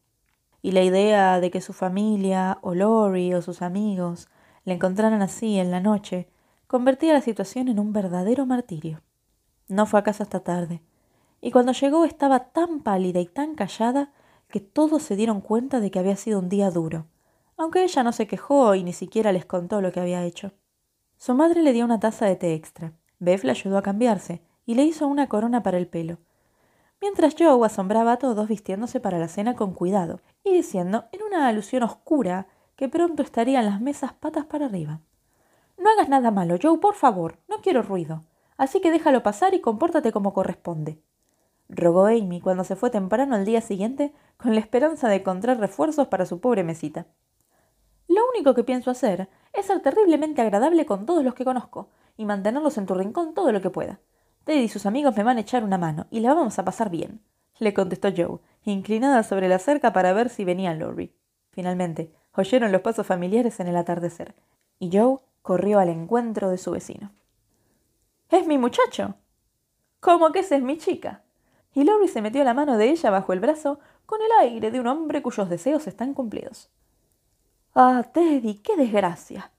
Y 0.62 0.72
la 0.72 0.84
idea 0.84 1.40
de 1.40 1.52
que 1.52 1.62
su 1.62 1.74
familia, 1.74 2.60
o 2.62 2.76
Lori, 2.76 3.34
o 3.34 3.42
sus 3.42 3.62
amigos, 3.62 4.28
le 4.64 4.74
encontraran 4.74 5.22
así 5.22 5.60
en 5.60 5.72
la 5.72 5.80
noche, 5.80 6.28
convertía 6.68 7.14
la 7.14 7.22
situación 7.22 7.68
en 7.68 7.80
un 7.80 7.94
verdadero 7.94 8.46
martirio. 8.46 9.02
No 9.68 9.86
fue 9.86 10.00
a 10.00 10.04
casa 10.04 10.24
hasta 10.24 10.42
tarde, 10.42 10.82
y 11.42 11.52
cuando 11.52 11.72
llegó 11.72 12.06
estaba 12.06 12.52
tan 12.52 12.82
pálida 12.82 13.20
y 13.20 13.28
tan 13.28 13.56
callada 13.56 14.12
que 14.50 14.60
todos 14.60 15.04
se 15.04 15.16
dieron 15.16 15.42
cuenta 15.42 15.80
de 15.80 15.92
que 15.92 16.00
había 16.00 16.16
sido 16.16 16.40
un 16.40 16.50
día 16.50 16.72
duro, 16.72 17.06
aunque 17.58 17.84
ella 17.84 18.04
no 18.04 18.12
se 18.12 18.28
quejó 18.28 18.76
y 18.76 18.84
ni 18.84 18.94
siquiera 18.94 19.32
les 19.32 19.46
contó 19.46 19.82
lo 19.82 19.92
que 19.92 20.00
había 20.00 20.24
hecho. 20.24 20.52
Su 21.18 21.34
madre 21.34 21.62
le 21.62 21.74
dio 21.74 21.86
una 21.86 22.00
taza 22.00 22.26
de 22.26 22.36
té 22.36 22.54
extra, 22.54 22.94
Bev 23.26 23.44
le 23.44 23.52
ayudó 23.52 23.78
a 23.78 23.82
cambiarse 23.82 24.42
y 24.66 24.76
le 24.76 24.84
hizo 24.84 25.08
una 25.08 25.28
corona 25.28 25.62
para 25.64 25.78
el 25.78 25.88
pelo. 25.88 26.20
Mientras 27.02 27.36
Joe 27.38 27.66
asombraba 27.66 28.14
a 28.14 28.18
todos 28.18 28.48
vistiéndose 28.48 29.00
para 29.00 29.20
la 29.20 29.28
cena 29.28 29.56
con 29.56 29.74
cuidado 29.74 30.22
y 30.44 30.54
diciendo, 30.54 31.06
en 31.12 31.24
una 31.24 31.48
alusión 31.48 31.84
oscura, 31.84 32.48
que 32.76 32.88
pronto 32.90 33.24
estarían 33.24 33.66
las 33.66 33.82
mesas 33.82 34.14
patas 34.14 34.46
para 34.46 34.66
arriba. 34.66 35.02
No 35.78 35.90
hagas 35.90 36.08
nada 36.08 36.32
malo, 36.32 36.58
Joe, 36.62 36.78
por 36.78 36.96
favor. 36.96 37.38
No 37.50 37.58
quiero 37.62 37.82
ruido. 37.82 38.24
Así 38.58 38.80
que 38.80 38.92
déjalo 38.92 39.24
pasar 39.24 39.54
y 39.54 39.60
compórtate 39.60 40.12
como 40.12 40.34
corresponde. 40.34 41.02
Rogó 41.68 42.06
Amy 42.06 42.42
cuando 42.42 42.64
se 42.64 42.76
fue 42.76 42.90
temprano 42.90 43.36
al 43.36 43.46
día 43.46 43.62
siguiente 43.62 44.14
con 44.38 44.54
la 44.54 44.62
esperanza 44.62 45.10
de 45.10 45.18
encontrar 45.18 45.60
refuerzos 45.60 46.08
para 46.08 46.26
su 46.26 46.40
pobre 46.40 46.64
mesita. 46.64 47.08
Único 48.36 48.54
que 48.54 48.66
pienso 48.66 48.92
hacer 48.92 49.30
es 49.54 49.68
ser 49.68 49.80
terriblemente 49.80 50.42
agradable 50.42 50.86
con 50.86 51.06
todos 51.06 51.24
los 51.24 51.36
que 51.36 51.46
conozco 51.46 51.88
y 52.18 52.26
mantenerlos 52.26 52.78
en 52.78 52.86
tu 52.86 52.94
rincón 52.94 53.34
todo 53.34 53.54
lo 53.54 53.62
que 53.62 53.70
pueda. 53.70 54.02
Teddy 54.44 54.64
y 54.64 54.68
sus 54.68 54.86
amigos 54.86 55.16
me 55.16 55.24
van 55.24 55.38
a 55.38 55.42
echar 55.42 55.64
una 55.64 55.78
mano 55.78 56.08
y 56.12 56.20
la 56.20 56.34
vamos 56.34 56.60
a 56.60 56.66
pasar 56.66 56.90
bien, 56.90 57.22
le 57.60 57.74
contestó 57.74 58.10
Joe, 58.16 58.40
inclinada 58.66 59.24
sobre 59.24 59.48
la 59.48 59.58
cerca 59.58 59.94
para 59.94 60.12
ver 60.12 60.30
si 60.30 60.44
venía 60.44 60.74
Lori. 60.74 61.16
Finalmente, 61.52 62.12
oyeron 62.34 62.74
los 62.74 62.82
pasos 62.82 63.08
familiares 63.08 63.62
en 63.62 63.68
el 63.68 63.78
atardecer, 63.78 64.36
y 64.80 64.90
Joe 64.92 65.20
corrió 65.42 65.80
al 65.80 65.88
encuentro 65.88 66.50
de 66.50 66.58
su 66.58 66.72
vecino. 66.72 67.14
¡Es 68.30 68.46
mi 68.48 68.58
muchacho! 68.58 69.16
¿Cómo 70.02 70.34
que 70.34 70.40
esa 70.40 70.58
es 70.58 70.62
mi 70.62 70.78
chica? 70.78 71.24
Y 71.74 71.86
Lori 71.86 72.10
se 72.10 72.22
metió 72.22 72.44
la 72.44 72.54
mano 72.54 72.78
de 72.78 72.90
ella 72.90 73.12
bajo 73.12 73.32
el 73.32 73.40
brazo 73.40 73.80
con 74.06 74.20
el 74.22 74.32
aire 74.42 74.72
de 74.72 74.82
un 74.82 74.88
hombre 74.88 75.22
cuyos 75.22 75.50
deseos 75.50 75.88
están 75.88 76.14
cumplidos. 76.14 76.70
Ah, 77.76 78.04
Teddy, 78.12 78.56
qué 78.56 78.76
desgracia 78.78 79.52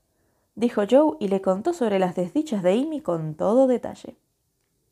dijo 0.57 0.83
Joe 0.91 1.17
y 1.21 1.29
le 1.29 1.41
contó 1.41 1.73
sobre 1.73 1.99
las 2.01 2.17
desdichas 2.17 2.63
de 2.63 2.73
Amy 2.73 3.01
con 3.01 3.35
todo 3.35 3.69
detalle. 3.69 4.17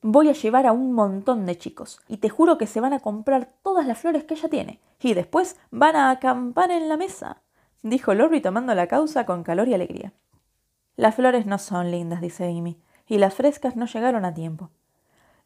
Voy 0.03 0.29
a 0.29 0.33
llevar 0.33 0.67
a 0.67 0.73
un 0.73 0.93
montón 0.93 1.47
de 1.47 1.57
chicos, 1.57 1.99
y 2.07 2.19
te 2.19 2.29
juro 2.29 2.59
que 2.59 2.67
se 2.67 2.81
van 2.81 2.93
a 2.93 3.01
comprar 3.01 3.51
todas 3.63 3.87
las 3.87 3.99
flores 3.99 4.25
que 4.25 4.35
ella 4.35 4.51
tiene, 4.51 4.81
y 5.01 5.15
después 5.15 5.57
van 5.71 5.97
a 5.97 6.11
acampar 6.11 6.71
en 6.71 6.89
la 6.91 6.99
mesa, 6.99 7.39
dijo 7.83 8.13
Lori 8.15 8.43
tomando 8.43 8.75
la 8.75 8.87
causa 8.87 9.25
con 9.25 9.43
calor 9.43 9.69
y 9.69 9.75
alegría. 9.75 10.13
Las 10.97 11.15
flores 11.15 11.47
no 11.47 11.59
son 11.59 11.91
lindas, 11.91 12.21
dice 12.21 12.45
Amy, 12.45 12.79
y 13.09 13.17
las 13.17 13.35
frescas 13.35 13.75
no 13.75 13.87
llegaron 13.87 14.27
a 14.27 14.35
tiempo. 14.35 14.71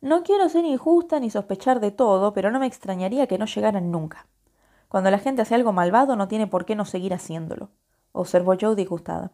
No 0.00 0.24
quiero 0.24 0.48
ser 0.48 0.64
injusta 0.64 1.20
ni 1.20 1.30
sospechar 1.30 1.78
de 1.78 1.92
todo, 1.92 2.32
pero 2.32 2.50
no 2.50 2.58
me 2.58 2.66
extrañaría 2.66 3.28
que 3.28 3.38
no 3.38 3.46
llegaran 3.46 3.92
nunca. 3.92 4.26
Cuando 4.88 5.10
la 5.10 5.18
gente 5.18 5.42
hace 5.42 5.54
algo 5.54 5.72
malvado 5.72 6.16
no 6.16 6.28
tiene 6.28 6.46
por 6.46 6.64
qué 6.64 6.74
no 6.74 6.84
seguir 6.84 7.12
haciéndolo, 7.12 7.70
observó 8.12 8.54
Joe 8.58 8.74
disgustada. 8.74 9.32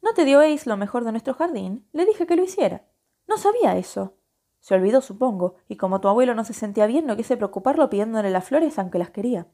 ¿No 0.00 0.14
te 0.14 0.24
dio 0.24 0.40
Ace 0.40 0.68
lo 0.68 0.76
mejor 0.76 1.04
de 1.04 1.12
nuestro 1.12 1.34
jardín? 1.34 1.86
Le 1.92 2.06
dije 2.06 2.26
que 2.26 2.36
lo 2.36 2.42
hiciera. 2.42 2.84
No 3.26 3.36
sabía 3.36 3.76
eso. 3.76 4.14
Se 4.60 4.74
olvidó, 4.74 5.00
supongo, 5.00 5.56
y 5.68 5.76
como 5.76 6.00
tu 6.00 6.08
abuelo 6.08 6.34
no 6.34 6.44
se 6.44 6.54
sentía 6.54 6.86
bien, 6.86 7.06
no 7.06 7.16
quise 7.16 7.36
preocuparlo 7.36 7.90
pidiéndole 7.90 8.30
las 8.30 8.44
flores 8.44 8.78
aunque 8.78 8.98
las 8.98 9.10
quería. 9.10 9.46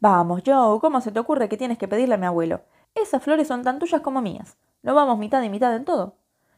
Vamos, 0.00 0.42
Joe, 0.44 0.80
¿cómo 0.80 1.00
se 1.00 1.12
te 1.12 1.20
ocurre 1.20 1.48
que 1.48 1.56
tienes 1.56 1.78
que 1.78 1.88
pedirle 1.88 2.16
a 2.16 2.18
mi 2.18 2.26
abuelo? 2.26 2.62
Esas 2.94 3.22
flores 3.22 3.48
son 3.48 3.62
tan 3.62 3.78
tuyas 3.78 4.02
como 4.02 4.20
mías. 4.20 4.58
¿No 4.82 4.94
vamos 4.94 5.18
mitad 5.18 5.42
y 5.42 5.48
mitad 5.48 5.74
en 5.74 5.84
todo? 5.84 6.16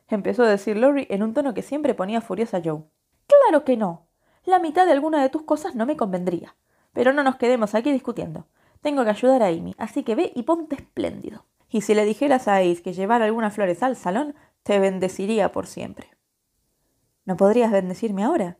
Empezó 0.08 0.42
a 0.42 0.48
decir 0.48 0.76
Lori 0.76 1.06
en 1.10 1.22
un 1.22 1.34
tono 1.34 1.54
que 1.54 1.62
siempre 1.62 1.94
ponía 1.94 2.20
furiosa 2.20 2.58
a 2.58 2.62
Joe. 2.64 2.84
Claro 3.26 3.64
que 3.64 3.76
no. 3.76 4.06
La 4.44 4.58
mitad 4.58 4.86
de 4.86 4.92
alguna 4.92 5.22
de 5.22 5.30
tus 5.30 5.42
cosas 5.42 5.74
no 5.74 5.86
me 5.86 5.96
convendría. 5.96 6.56
Pero 6.94 7.12
no 7.12 7.22
nos 7.22 7.36
quedemos 7.36 7.74
aquí 7.74 7.92
discutiendo. 7.92 8.46
Tengo 8.80 9.04
que 9.04 9.10
ayudar 9.10 9.42
a 9.42 9.48
Amy, 9.48 9.74
así 9.76 10.02
que 10.02 10.14
ve 10.14 10.32
y 10.34 10.44
ponte 10.44 10.76
espléndido 10.76 11.44
y 11.74 11.80
si 11.80 11.92
le 11.92 12.04
dijeras 12.04 12.46
a 12.46 12.58
Ace 12.58 12.82
que 12.82 12.92
llevara 12.92 13.24
algunas 13.24 13.52
flores 13.52 13.82
al 13.82 13.96
salón, 13.96 14.36
te 14.62 14.78
bendeciría 14.78 15.50
por 15.50 15.66
siempre. 15.66 16.08
¿No 17.24 17.36
podrías 17.36 17.72
bendecirme 17.72 18.22
ahora? 18.22 18.58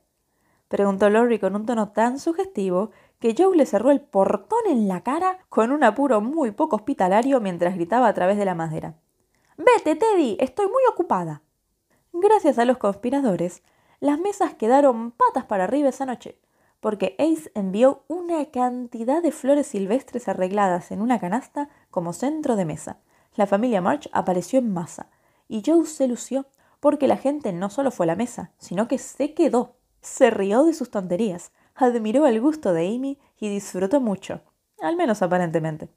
preguntó 0.67 1.09
Lori 1.09 1.39
con 1.39 1.55
un 1.55 1.65
tono 1.65 1.93
tan 1.93 2.19
sugestivo 2.19 2.91
que 3.21 3.37
Joe 3.39 3.57
le 3.57 3.67
cerró 3.67 3.93
el 3.93 4.01
portón 4.01 4.59
en 4.69 4.89
la 4.89 5.05
cara 5.05 5.39
con 5.49 5.71
un 5.71 5.85
apuro 5.85 6.21
muy 6.21 6.51
poco 6.51 6.75
hospitalario 6.75 7.41
mientras 7.41 7.77
gritaba 7.77 8.09
a 8.09 8.15
través 8.15 8.37
de 8.37 8.47
la 8.47 8.57
madera. 8.57 8.97
Vete, 9.57 9.95
Teddy, 9.95 10.37
estoy 10.41 10.67
muy 10.67 10.83
ocupada. 10.91 11.43
Gracias 12.13 12.59
a 12.59 12.65
los 12.65 12.79
conspiradores, 12.79 13.63
las 14.01 14.19
mesas 14.19 14.55
quedaron 14.55 15.13
patas 15.13 15.45
para 15.45 15.63
arriba 15.63 15.91
esa 15.91 16.05
noche, 16.05 16.41
porque 16.85 17.17
Ace 17.19 17.51
envió 17.55 18.05
una 18.09 18.45
cantidad 18.51 19.23
de 19.23 19.33
flores 19.33 19.69
silvestres 19.69 20.29
arregladas 20.29 20.91
en 20.91 21.01
una 21.01 21.19
canasta 21.19 21.71
como 21.91 22.13
centro 22.13 22.57
de 22.57 22.67
mesa. 22.67 22.99
La 23.37 23.47
familia 23.47 23.81
March 23.81 24.11
apareció 24.13 24.59
en 24.59 24.71
masa, 24.71 25.07
y 25.49 25.63
Joe 25.65 25.87
se 25.87 26.07
lució 26.07 26.45
porque 26.81 27.09
la 27.09 27.17
gente 27.17 27.55
no 27.55 27.71
solo 27.71 27.91
fue 27.91 28.05
a 28.05 28.09
la 28.09 28.17
mesa, 28.17 28.53
sino 28.59 28.87
que 28.87 28.99
se 28.99 29.33
quedó. 29.33 29.77
Se 30.03 30.29
rió 30.29 30.63
de 30.65 30.75
sus 30.75 30.91
tonterías, 30.91 31.53
admiró 31.75 32.27
el 32.27 32.39
gusto 32.39 32.75
de 32.75 32.87
Amy 32.87 33.19
y 33.41 33.49
disfrutó 33.49 34.03
mucho, 34.03 34.43
al 34.79 34.95
menos 34.95 35.23
aparentemente. 35.23 35.89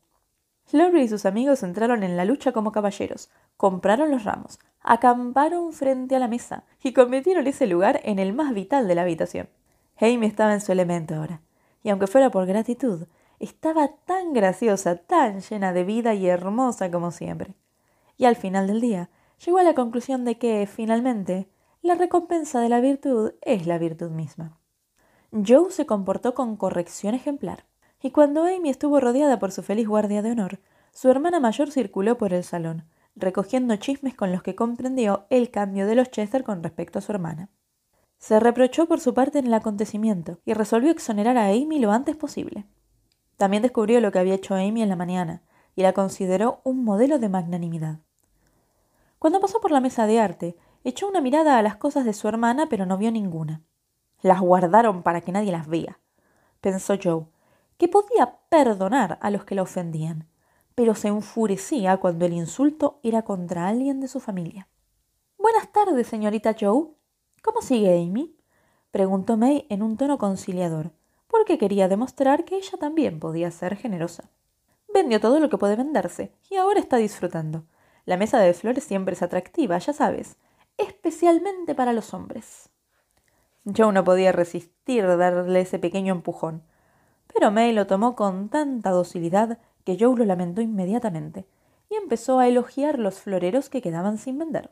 Lori 0.71 1.01
y 1.01 1.09
sus 1.09 1.25
amigos 1.25 1.63
entraron 1.63 2.01
en 2.03 2.15
la 2.15 2.23
lucha 2.23 2.53
como 2.53 2.71
caballeros, 2.71 3.29
compraron 3.57 4.09
los 4.09 4.23
ramos, 4.23 4.57
acamparon 4.79 5.73
frente 5.73 6.15
a 6.15 6.19
la 6.19 6.29
mesa 6.29 6.63
y 6.81 6.93
convirtieron 6.93 7.45
ese 7.45 7.67
lugar 7.67 7.99
en 8.05 8.19
el 8.19 8.31
más 8.31 8.53
vital 8.53 8.87
de 8.87 8.95
la 8.95 9.01
habitación. 9.01 9.49
Amy 9.99 10.27
estaba 10.27 10.53
en 10.53 10.61
su 10.61 10.71
elemento 10.71 11.15
ahora, 11.15 11.41
y 11.83 11.89
aunque 11.89 12.07
fuera 12.07 12.29
por 12.29 12.45
gratitud, 12.45 13.07
estaba 13.39 13.89
tan 14.05 14.33
graciosa, 14.33 14.95
tan 14.97 15.41
llena 15.41 15.73
de 15.73 15.83
vida 15.83 16.13
y 16.13 16.27
hermosa 16.27 16.91
como 16.91 17.11
siempre. 17.11 17.55
Y 18.17 18.25
al 18.25 18.35
final 18.35 18.67
del 18.67 18.81
día, 18.81 19.09
llegó 19.43 19.59
a 19.59 19.63
la 19.63 19.73
conclusión 19.73 20.25
de 20.25 20.37
que, 20.37 20.67
finalmente, 20.67 21.47
la 21.81 21.95
recompensa 21.95 22.59
de 22.59 22.69
la 22.69 22.79
virtud 22.79 23.33
es 23.41 23.67
la 23.67 23.77
virtud 23.77 24.09
misma. 24.09 24.57
Joe 25.31 25.71
se 25.71 25.85
comportó 25.85 26.33
con 26.33 26.55
corrección 26.57 27.13
ejemplar, 27.13 27.65
y 28.01 28.11
cuando 28.11 28.43
Amy 28.43 28.69
estuvo 28.69 28.99
rodeada 28.99 29.39
por 29.39 29.51
su 29.51 29.63
feliz 29.63 29.87
guardia 29.87 30.21
de 30.21 30.31
honor, 30.31 30.59
su 30.91 31.09
hermana 31.09 31.39
mayor 31.39 31.71
circuló 31.71 32.17
por 32.17 32.33
el 32.33 32.43
salón, 32.43 32.85
recogiendo 33.15 33.75
chismes 33.75 34.15
con 34.15 34.31
los 34.31 34.43
que 34.43 34.55
comprendió 34.55 35.25
el 35.29 35.51
cambio 35.51 35.87
de 35.87 35.95
los 35.95 36.09
Chester 36.11 36.43
con 36.43 36.63
respecto 36.63 36.99
a 36.99 37.01
su 37.01 37.11
hermana. 37.11 37.49
Se 38.17 38.39
reprochó 38.39 38.87
por 38.87 38.99
su 38.99 39.13
parte 39.13 39.39
en 39.39 39.47
el 39.47 39.53
acontecimiento 39.53 40.39
y 40.45 40.53
resolvió 40.53 40.91
exonerar 40.91 41.37
a 41.37 41.47
Amy 41.47 41.79
lo 41.79 41.91
antes 41.91 42.15
posible. 42.15 42.65
También 43.37 43.61
descubrió 43.61 44.01
lo 44.01 44.11
que 44.11 44.19
había 44.19 44.35
hecho 44.35 44.55
Amy 44.55 44.81
en 44.81 44.89
la 44.89 44.95
mañana 44.95 45.43
y 45.75 45.83
la 45.83 45.93
consideró 45.93 46.59
un 46.63 46.83
modelo 46.83 47.19
de 47.19 47.29
magnanimidad. 47.29 47.99
Cuando 49.19 49.39
pasó 49.39 49.61
por 49.61 49.71
la 49.71 49.79
mesa 49.79 50.07
de 50.07 50.19
arte, 50.19 50.57
echó 50.83 51.07
una 51.07 51.21
mirada 51.21 51.57
a 51.57 51.61
las 51.61 51.77
cosas 51.77 52.05
de 52.05 52.13
su 52.13 52.27
hermana, 52.27 52.67
pero 52.69 52.85
no 52.85 52.97
vio 52.97 53.11
ninguna. 53.11 53.61
Las 54.21 54.41
guardaron 54.41 55.03
para 55.03 55.21
que 55.21 55.31
nadie 55.31 55.51
las 55.51 55.67
vea, 55.67 55.99
pensó 56.61 56.95
Joe, 57.01 57.27
que 57.77 57.87
podía 57.87 58.39
perdonar 58.49 59.19
a 59.21 59.29
los 59.29 59.45
que 59.45 59.53
la 59.53 59.61
ofendían, 59.61 60.27
pero 60.73 60.95
se 60.95 61.07
enfurecía 61.07 61.97
cuando 61.97 62.25
el 62.25 62.33
insulto 62.33 62.99
era 63.03 63.23
contra 63.23 63.67
alguien 63.67 63.99
de 63.99 64.07
su 64.07 64.19
familia. 64.19 64.67
Buenas 65.37 65.71
tardes, 65.71 66.07
señorita 66.07 66.55
Joe. 66.59 66.87
¿Cómo 67.41 67.61
sigue 67.61 68.01
Amy? 68.01 68.35
preguntó 68.91 69.37
May 69.37 69.65
en 69.69 69.83
un 69.83 69.97
tono 69.97 70.17
conciliador, 70.17 70.91
porque 71.27 71.57
quería 71.57 71.87
demostrar 71.87 72.45
que 72.45 72.57
ella 72.57 72.77
también 72.79 73.19
podía 73.19 73.51
ser 73.51 73.75
generosa. 73.75 74.29
Vendió 74.93 75.19
todo 75.19 75.39
lo 75.39 75.49
que 75.49 75.57
puede 75.57 75.75
venderse 75.75 76.31
y 76.49 76.55
ahora 76.55 76.79
está 76.79 76.97
disfrutando. 76.97 77.65
La 78.05 78.17
mesa 78.17 78.39
de 78.39 78.53
flores 78.53 78.83
siempre 78.83 79.13
es 79.13 79.21
atractiva, 79.21 79.77
ya 79.77 79.93
sabes, 79.93 80.37
especialmente 80.77 81.75
para 81.75 81.93
los 81.93 82.13
hombres. 82.13 82.69
Joe 83.65 83.91
no 83.91 84.03
podía 84.03 84.31
resistir 84.31 85.05
darle 85.05 85.61
ese 85.61 85.77
pequeño 85.77 86.13
empujón, 86.13 86.63
pero 87.33 87.51
May 87.51 87.73
lo 87.73 87.85
tomó 87.85 88.15
con 88.15 88.49
tanta 88.49 88.91
docilidad 88.91 89.59
que 89.83 89.97
Joe 89.99 90.17
lo 90.17 90.25
lamentó 90.25 90.61
inmediatamente 90.61 91.45
y 91.89 91.95
empezó 91.95 92.39
a 92.39 92.47
elogiar 92.47 92.97
los 92.97 93.19
floreros 93.19 93.69
que 93.69 93.81
quedaban 93.81 94.17
sin 94.17 94.37
vender. 94.37 94.71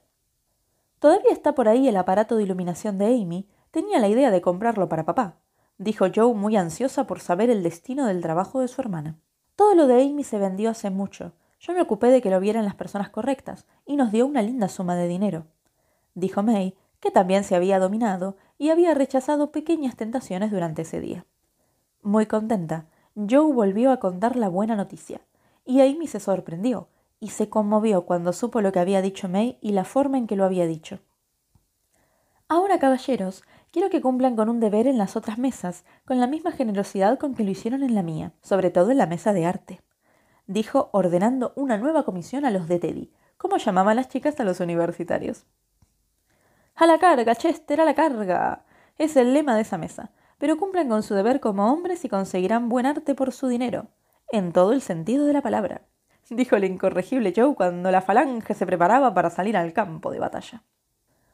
Todavía 1.06 1.34
está 1.34 1.54
por 1.54 1.68
ahí 1.68 1.88
el 1.88 1.98
aparato 1.98 2.36
de 2.36 2.42
iluminación 2.42 2.98
de 2.98 3.06
Amy. 3.06 3.48
Tenía 3.70 4.00
la 4.00 4.08
idea 4.08 4.32
de 4.32 4.42
comprarlo 4.42 4.90
para 4.90 5.06
papá, 5.06 5.38
dijo 5.78 6.08
Joe 6.12 6.34
muy 6.34 6.56
ansiosa 6.56 7.06
por 7.06 7.20
saber 7.20 7.52
el 7.52 7.62
destino 7.62 8.08
del 8.08 8.22
trabajo 8.22 8.60
de 8.60 8.68
su 8.68 8.82
hermana. 8.82 9.20
Todo 9.56 9.76
lo 9.76 9.86
de 9.86 10.02
Amy 10.02 10.24
se 10.24 10.40
vendió 10.40 10.72
hace 10.72 10.90
mucho. 10.90 11.34
Yo 11.60 11.74
me 11.74 11.82
ocupé 11.82 12.08
de 12.08 12.24
que 12.24 12.32
lo 12.32 12.40
vieran 12.40 12.66
las 12.66 12.74
personas 12.74 13.10
correctas 13.10 13.68
y 13.86 13.98
nos 13.98 14.12
dio 14.12 14.26
una 14.26 14.42
linda 14.42 14.68
suma 14.68 14.96
de 14.96 15.08
dinero. 15.08 15.46
Dijo 16.16 16.42
May, 16.42 16.74
que 17.00 17.12
también 17.12 17.44
se 17.44 17.56
había 17.56 17.78
dominado 17.78 18.36
y 18.58 18.72
había 18.72 18.96
rechazado 18.96 19.52
pequeñas 19.52 19.96
tentaciones 19.96 20.50
durante 20.50 20.82
ese 20.82 21.02
día. 21.02 21.28
Muy 22.02 22.26
contenta, 22.26 22.88
Joe 23.14 23.54
volvió 23.54 23.92
a 23.92 24.00
contar 24.00 24.36
la 24.36 24.50
buena 24.50 24.76
noticia, 24.76 25.22
y 25.66 25.82
Amy 25.82 26.08
se 26.08 26.20
sorprendió 26.20 26.88
y 27.20 27.30
se 27.30 27.50
conmovió 27.50 28.06
cuando 28.06 28.34
supo 28.34 28.62
lo 28.62 28.72
que 28.72 28.80
había 28.80 29.02
dicho 29.02 29.30
May 29.30 29.58
y 29.62 29.72
la 29.72 29.86
forma 29.86 30.18
en 30.18 30.28
que 30.28 30.36
lo 30.36 30.46
había 30.46 30.68
dicho. 30.68 31.00
Ahora, 32.48 32.78
caballeros, 32.80 33.44
quiero 33.72 33.90
que 33.90 34.02
cumplan 34.02 34.36
con 34.36 34.50
un 34.50 34.60
deber 34.60 34.88
en 34.88 34.98
las 34.98 35.16
otras 35.16 35.38
mesas, 35.38 35.84
con 36.06 36.20
la 36.20 36.28
misma 36.28 36.52
generosidad 36.52 37.18
con 37.18 37.36
que 37.36 37.44
lo 37.44 37.52
hicieron 37.52 37.84
en 37.84 37.96
la 37.96 38.04
mía, 38.04 38.34
sobre 38.42 38.70
todo 38.70 38.92
en 38.92 38.98
la 38.98 39.08
mesa 39.08 39.34
de 39.34 39.46
arte, 39.46 39.82
dijo 40.46 40.90
ordenando 40.94 41.54
una 41.56 41.78
nueva 41.78 42.04
comisión 42.04 42.46
a 42.46 42.52
los 42.52 42.68
de 42.68 42.80
Teddy, 42.80 43.12
como 43.38 43.58
llamaban 43.58 43.96
las 43.96 44.10
chicas 44.10 44.40
a 44.40 44.44
los 44.44 44.60
universitarios. 44.60 45.46
A 46.76 46.86
la 46.86 47.00
carga, 47.00 47.36
Chester, 47.36 47.82
a 47.82 47.86
la 47.86 47.96
carga. 47.96 48.66
Es 48.98 49.16
el 49.16 49.34
lema 49.34 49.56
de 49.56 49.62
esa 49.62 49.78
mesa 49.78 50.12
pero 50.38 50.58
cumplan 50.58 50.90
con 50.90 51.04
su 51.04 51.14
deber 51.14 51.40
como 51.40 51.72
hombres 51.72 52.04
y 52.06 52.10
conseguirán 52.10 52.70
buen 52.70 52.86
arte 52.86 53.16
por 53.16 53.32
su 53.32 53.48
dinero, 53.48 53.88
en 54.32 54.52
todo 54.52 54.74
el 54.74 54.82
sentido 54.82 55.26
de 55.26 55.34
la 55.34 55.42
palabra, 55.42 55.82
dijo 56.30 56.56
el 56.56 56.66
incorregible 56.66 57.34
Joe 57.36 57.56
cuando 57.56 57.92
la 57.92 58.02
falange 58.02 58.54
se 58.54 58.66
preparaba 58.66 59.14
para 59.14 59.30
salir 59.30 59.58
al 59.58 59.74
campo 59.74 60.12
de 60.12 60.20
batalla. 60.20 60.64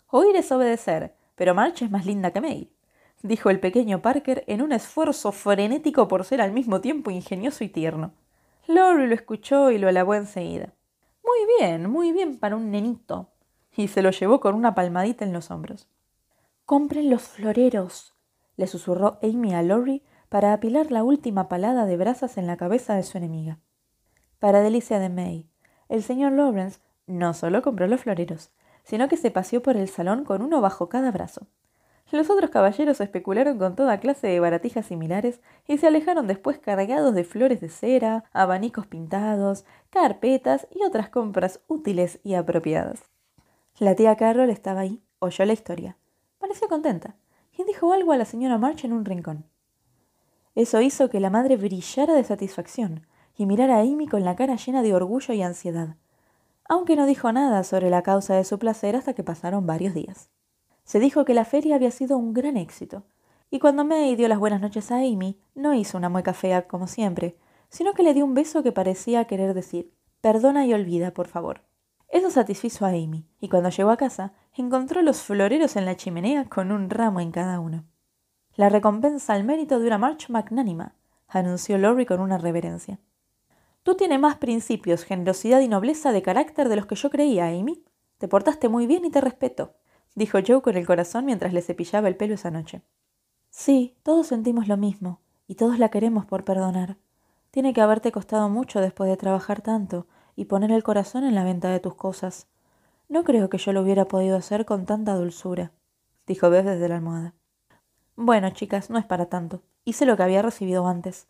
Oír 0.08 0.36
es 0.36 0.52
obedecer, 0.52 1.16
pero 1.36 1.56
March 1.56 1.82
es 1.82 1.92
más 1.92 2.06
linda 2.06 2.32
que 2.32 2.42
May, 2.42 2.72
dijo 3.24 3.50
el 3.50 3.60
pequeño 3.60 4.02
Parker 4.02 4.44
en 4.48 4.62
un 4.62 4.72
esfuerzo 4.72 5.32
frenético 5.32 6.08
por 6.08 6.26
ser 6.26 6.42
al 6.42 6.52
mismo 6.52 6.82
tiempo 6.82 7.12
ingenioso 7.12 7.64
y 7.64 7.70
tierno. 7.70 8.14
Lori 8.68 9.08
lo 9.08 9.16
escuchó 9.16 9.72
y 9.72 9.78
lo 9.78 9.88
alabó 9.88 10.16
enseguida. 10.16 10.74
Muy 11.24 11.40
bien, 11.60 11.90
muy 11.90 12.12
bien 12.12 12.38
para 12.38 12.56
un 12.56 12.72
nenito. 12.72 13.30
Y 13.76 13.88
se 13.88 14.02
lo 14.02 14.12
llevó 14.12 14.40
con 14.40 14.56
una 14.56 14.76
palmadita 14.76 15.24
en 15.24 15.34
los 15.34 15.50
hombros. 15.50 15.88
Compren 16.66 17.10
los 17.10 17.24
floreros, 17.24 18.14
le 18.58 18.68
susurró 18.68 19.20
Amy 19.24 19.54
a 19.54 19.64
Lori 19.64 20.04
para 20.30 20.54
apilar 20.54 20.92
la 20.92 21.04
última 21.04 21.48
palada 21.48 21.86
de 21.86 21.98
brasas 21.98 22.38
en 22.38 22.48
la 22.48 22.58
cabeza 22.58 22.96
de 22.96 23.04
su 23.04 23.18
enemiga. 23.18 23.60
Para 24.42 24.64
delicia 24.64 24.98
de 24.98 25.10
May, 25.10 25.46
el 25.88 26.02
señor 26.02 26.32
Lawrence 26.32 26.80
no 27.06 27.36
solo 27.36 27.62
compró 27.62 27.86
los 27.86 28.02
floreros, 28.02 28.50
sino 28.84 29.08
que 29.08 29.16
se 29.16 29.30
paseó 29.30 29.62
por 29.62 29.78
el 29.78 29.88
salón 29.88 30.24
con 30.24 30.42
uno 30.42 30.62
bajo 30.62 30.90
cada 30.90 31.12
brazo. 31.12 31.46
Los 32.12 32.28
otros 32.32 32.50
caballeros 32.50 33.02
especularon 33.02 33.60
con 33.60 33.76
toda 33.76 34.00
clase 34.00 34.26
de 34.26 34.40
baratijas 34.40 34.88
similares 34.88 35.42
y 35.68 35.78
se 35.78 35.86
alejaron 35.86 36.26
después 36.26 36.58
cargados 36.58 37.14
de 37.14 37.24
flores 37.24 37.62
de 37.62 37.70
cera, 37.70 38.24
abanicos 38.34 38.88
pintados, 38.88 39.64
carpetas 39.92 40.66
y 40.72 40.86
otras 40.86 41.10
compras 41.10 41.60
útiles 41.68 42.20
y 42.24 42.34
apropiadas. 42.34 43.04
La 43.78 43.94
tía 43.94 44.16
Carol 44.16 44.50
estaba 44.50 44.80
ahí, 44.80 45.04
oyó 45.20 45.46
la 45.46 45.54
historia. 45.54 45.98
Pareció 46.40 46.68
contenta 46.68 47.16
y 47.56 47.64
dijo 47.64 47.94
algo 47.94 48.12
a 48.12 48.18
la 48.18 48.26
señora 48.26 48.58
March 48.58 48.86
en 48.86 48.94
un 48.94 49.06
rincón. 49.06 49.46
Eso 50.56 50.82
hizo 50.82 51.12
que 51.12 51.20
la 51.20 51.30
madre 51.30 51.58
brillara 51.58 52.16
de 52.16 52.24
satisfacción 52.24 53.06
y 53.42 53.48
mirara 53.48 53.78
a 53.78 53.82
Amy 53.82 54.08
con 54.08 54.24
la 54.24 54.36
cara 54.36 54.56
llena 54.56 54.84
de 54.84 54.94
orgullo 54.94 55.34
y 55.34 55.42
ansiedad, 55.42 55.96
aunque 56.70 56.96
no 56.96 57.08
dijo 57.08 57.32
nada 57.32 57.64
sobre 57.64 57.90
la 57.90 58.04
causa 58.04 58.36
de 58.36 58.44
su 58.44 58.60
placer 58.60 58.96
hasta 58.96 59.14
que 59.14 59.24
pasaron 59.24 59.66
varios 59.66 59.96
días. 59.96 60.30
Se 60.84 61.00
dijo 61.00 61.26
que 61.26 61.34
la 61.34 61.44
feria 61.44 61.76
había 61.76 61.90
sido 61.90 62.18
un 62.18 62.34
gran 62.34 62.56
éxito, 62.56 63.04
y 63.50 63.58
cuando 63.58 63.84
May 63.84 64.16
dio 64.16 64.28
las 64.28 64.38
buenas 64.38 64.62
noches 64.62 64.92
a 64.92 64.98
Amy, 64.98 65.40
no 65.56 65.74
hizo 65.74 65.98
una 65.98 66.08
mueca 66.08 66.34
fea 66.34 66.68
como 66.68 66.86
siempre, 66.86 67.36
sino 67.70 67.94
que 67.94 68.04
le 68.04 68.14
dio 68.14 68.26
un 68.26 68.36
beso 68.36 68.62
que 68.62 68.72
parecía 68.72 69.26
querer 69.26 69.56
decir 69.56 69.92
Perdona 70.22 70.68
y 70.68 70.74
olvida, 70.76 71.16
por 71.16 71.28
favor. 71.28 71.62
Eso 72.10 72.30
satisfizo 72.30 72.86
a 72.86 72.90
Amy, 72.90 73.26
y 73.40 73.50
cuando 73.50 73.70
llegó 73.70 73.90
a 73.90 73.98
casa, 73.98 74.34
encontró 74.54 75.02
los 75.02 75.24
floreros 75.24 75.76
en 75.78 75.86
la 75.86 75.96
chimenea 75.96 76.46
con 76.46 76.72
un 76.72 76.92
ramo 76.92 77.22
en 77.22 77.32
cada 77.32 77.60
uno. 77.60 77.86
La 78.54 78.70
recompensa 78.70 79.34
al 79.34 79.46
mérito 79.46 79.80
de 79.80 79.88
una 79.88 79.98
marcha 79.98 80.28
magnánima, 80.30 80.94
anunció 81.28 81.80
Lorry 81.80 82.06
con 82.06 82.20
una 82.20 82.38
reverencia. 82.38 83.00
Tú 83.84 83.96
tienes 83.96 84.20
más 84.20 84.38
principios, 84.38 85.04
generosidad 85.04 85.60
y 85.62 85.68
nobleza 85.68 86.12
de 86.12 86.22
carácter 86.22 86.70
de 86.70 86.76
los 86.76 86.86
que 86.86 86.96
yo 86.96 87.10
creía, 87.10 87.48
Amy. 87.48 87.84
Te 88.20 88.28
portaste 88.28 88.70
muy 88.70 88.86
bien 88.86 89.06
y 89.06 89.10
te 89.10 89.22
respeto, 89.22 89.74
dijo 90.14 90.38
Joe 90.46 90.62
con 90.62 90.78
el 90.78 90.86
corazón 90.86 91.26
mientras 91.26 91.54
le 91.54 91.64
cepillaba 91.64 92.08
el 92.08 92.16
pelo 92.16 92.36
esa 92.36 92.52
noche. 92.52 92.84
Sí, 93.50 93.98
todos 94.04 94.28
sentimos 94.28 94.68
lo 94.68 94.78
mismo, 94.78 95.20
y 95.48 95.56
todos 95.56 95.80
la 95.80 95.90
queremos 95.90 96.26
por 96.26 96.44
perdonar. 96.44 96.98
Tiene 97.50 97.74
que 97.74 97.82
haberte 97.82 98.12
costado 98.12 98.50
mucho 98.50 98.80
después 98.80 99.10
de 99.10 99.18
trabajar 99.18 99.62
tanto, 99.62 100.06
y 100.36 100.46
poner 100.46 100.72
el 100.72 100.84
corazón 100.84 101.24
en 101.24 101.34
la 101.34 101.44
venta 101.44 101.70
de 101.70 101.80
tus 101.80 101.96
cosas. 101.96 102.48
No 103.10 103.24
creo 103.24 103.50
que 103.50 103.58
yo 103.58 103.74
lo 103.74 103.82
hubiera 103.82 104.08
podido 104.08 104.38
hacer 104.38 104.66
con 104.66 104.86
tanta 104.86 105.16
dulzura, 105.16 105.72
dijo 106.28 106.50
Beth 106.50 106.66
desde 106.66 106.88
la 106.88 106.96
almohada. 106.96 107.34
Bueno, 108.16 108.52
chicas, 108.52 108.92
no 108.92 109.00
es 109.00 109.06
para 109.06 109.26
tanto. 109.26 109.64
Hice 109.84 110.06
lo 110.06 110.16
que 110.16 110.24
había 110.24 110.44
recibido 110.44 110.88
antes. 110.88 111.28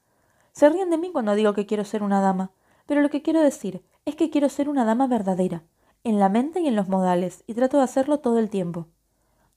Se 0.51 0.69
ríen 0.69 0.89
de 0.89 0.97
mí 0.97 1.11
cuando 1.11 1.35
digo 1.35 1.53
que 1.53 1.65
quiero 1.65 1.85
ser 1.85 2.03
una 2.03 2.21
dama, 2.21 2.51
pero 2.85 3.01
lo 3.01 3.09
que 3.09 3.21
quiero 3.21 3.41
decir 3.41 3.83
es 4.05 4.15
que 4.15 4.29
quiero 4.29 4.49
ser 4.49 4.69
una 4.69 4.85
dama 4.85 5.07
verdadera, 5.07 5.63
en 6.03 6.19
la 6.19 6.29
mente 6.29 6.59
y 6.61 6.67
en 6.67 6.75
los 6.75 6.89
modales, 6.89 7.43
y 7.47 7.53
trato 7.53 7.77
de 7.77 7.83
hacerlo 7.83 8.19
todo 8.19 8.39
el 8.39 8.49
tiempo. 8.49 8.87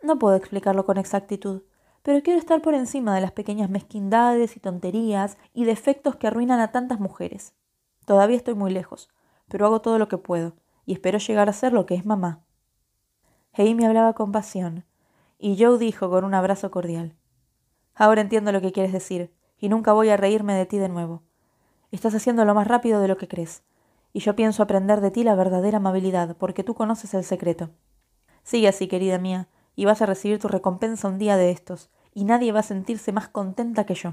No 0.02 0.18
puedo 0.18 0.36
explicarlo 0.36 0.84
con 0.84 0.98
exactitud, 0.98 1.62
pero 2.02 2.22
quiero 2.22 2.38
estar 2.38 2.60
por 2.60 2.74
encima 2.74 3.14
de 3.14 3.22
las 3.22 3.32
pequeñas 3.32 3.70
mezquindades 3.70 4.56
y 4.56 4.60
tonterías 4.60 5.38
y 5.54 5.64
defectos 5.64 6.16
que 6.16 6.26
arruinan 6.26 6.60
a 6.60 6.70
tantas 6.70 7.00
mujeres. 7.00 7.54
Todavía 8.04 8.36
estoy 8.36 8.54
muy 8.54 8.70
lejos, 8.70 9.08
pero 9.48 9.66
hago 9.66 9.80
todo 9.80 9.98
lo 9.98 10.08
que 10.08 10.18
puedo, 10.18 10.54
y 10.84 10.92
espero 10.92 11.18
llegar 11.18 11.48
a 11.48 11.54
ser 11.54 11.72
lo 11.72 11.86
que 11.86 11.94
es 11.94 12.04
mamá. 12.04 12.44
Amy 13.54 13.84
hablaba 13.84 14.12
con 14.12 14.32
pasión, 14.32 14.84
y 15.38 15.56
Joe 15.58 15.78
dijo 15.78 16.10
con 16.10 16.24
un 16.24 16.34
abrazo 16.34 16.70
cordial. 16.70 17.16
Ahora 17.94 18.20
entiendo 18.20 18.52
lo 18.52 18.60
que 18.60 18.72
quieres 18.72 18.92
decir, 18.92 19.32
y 19.64 19.70
nunca 19.70 19.94
voy 19.94 20.10
a 20.10 20.18
reírme 20.18 20.52
de 20.52 20.66
ti 20.66 20.76
de 20.76 20.90
nuevo. 20.90 21.22
Estás 21.90 22.14
haciendo 22.14 22.44
lo 22.44 22.54
más 22.54 22.68
rápido 22.68 23.00
de 23.00 23.08
lo 23.08 23.16
que 23.16 23.28
crees, 23.28 23.62
y 24.12 24.20
yo 24.20 24.36
pienso 24.36 24.62
aprender 24.62 25.00
de 25.00 25.10
ti 25.10 25.24
la 25.24 25.34
verdadera 25.34 25.78
amabilidad, 25.78 26.36
porque 26.36 26.62
tú 26.62 26.74
conoces 26.74 27.14
el 27.14 27.24
secreto. 27.24 27.70
Sigue 28.42 28.68
así, 28.68 28.88
querida 28.88 29.16
mía, 29.16 29.48
y 29.74 29.86
vas 29.86 30.02
a 30.02 30.06
recibir 30.06 30.38
tu 30.38 30.48
recompensa 30.48 31.08
un 31.08 31.16
día 31.16 31.38
de 31.38 31.50
estos, 31.50 31.88
y 32.12 32.24
nadie 32.24 32.52
va 32.52 32.60
a 32.60 32.62
sentirse 32.62 33.10
más 33.10 33.28
contenta 33.28 33.86
que 33.86 33.94
yo. 33.94 34.12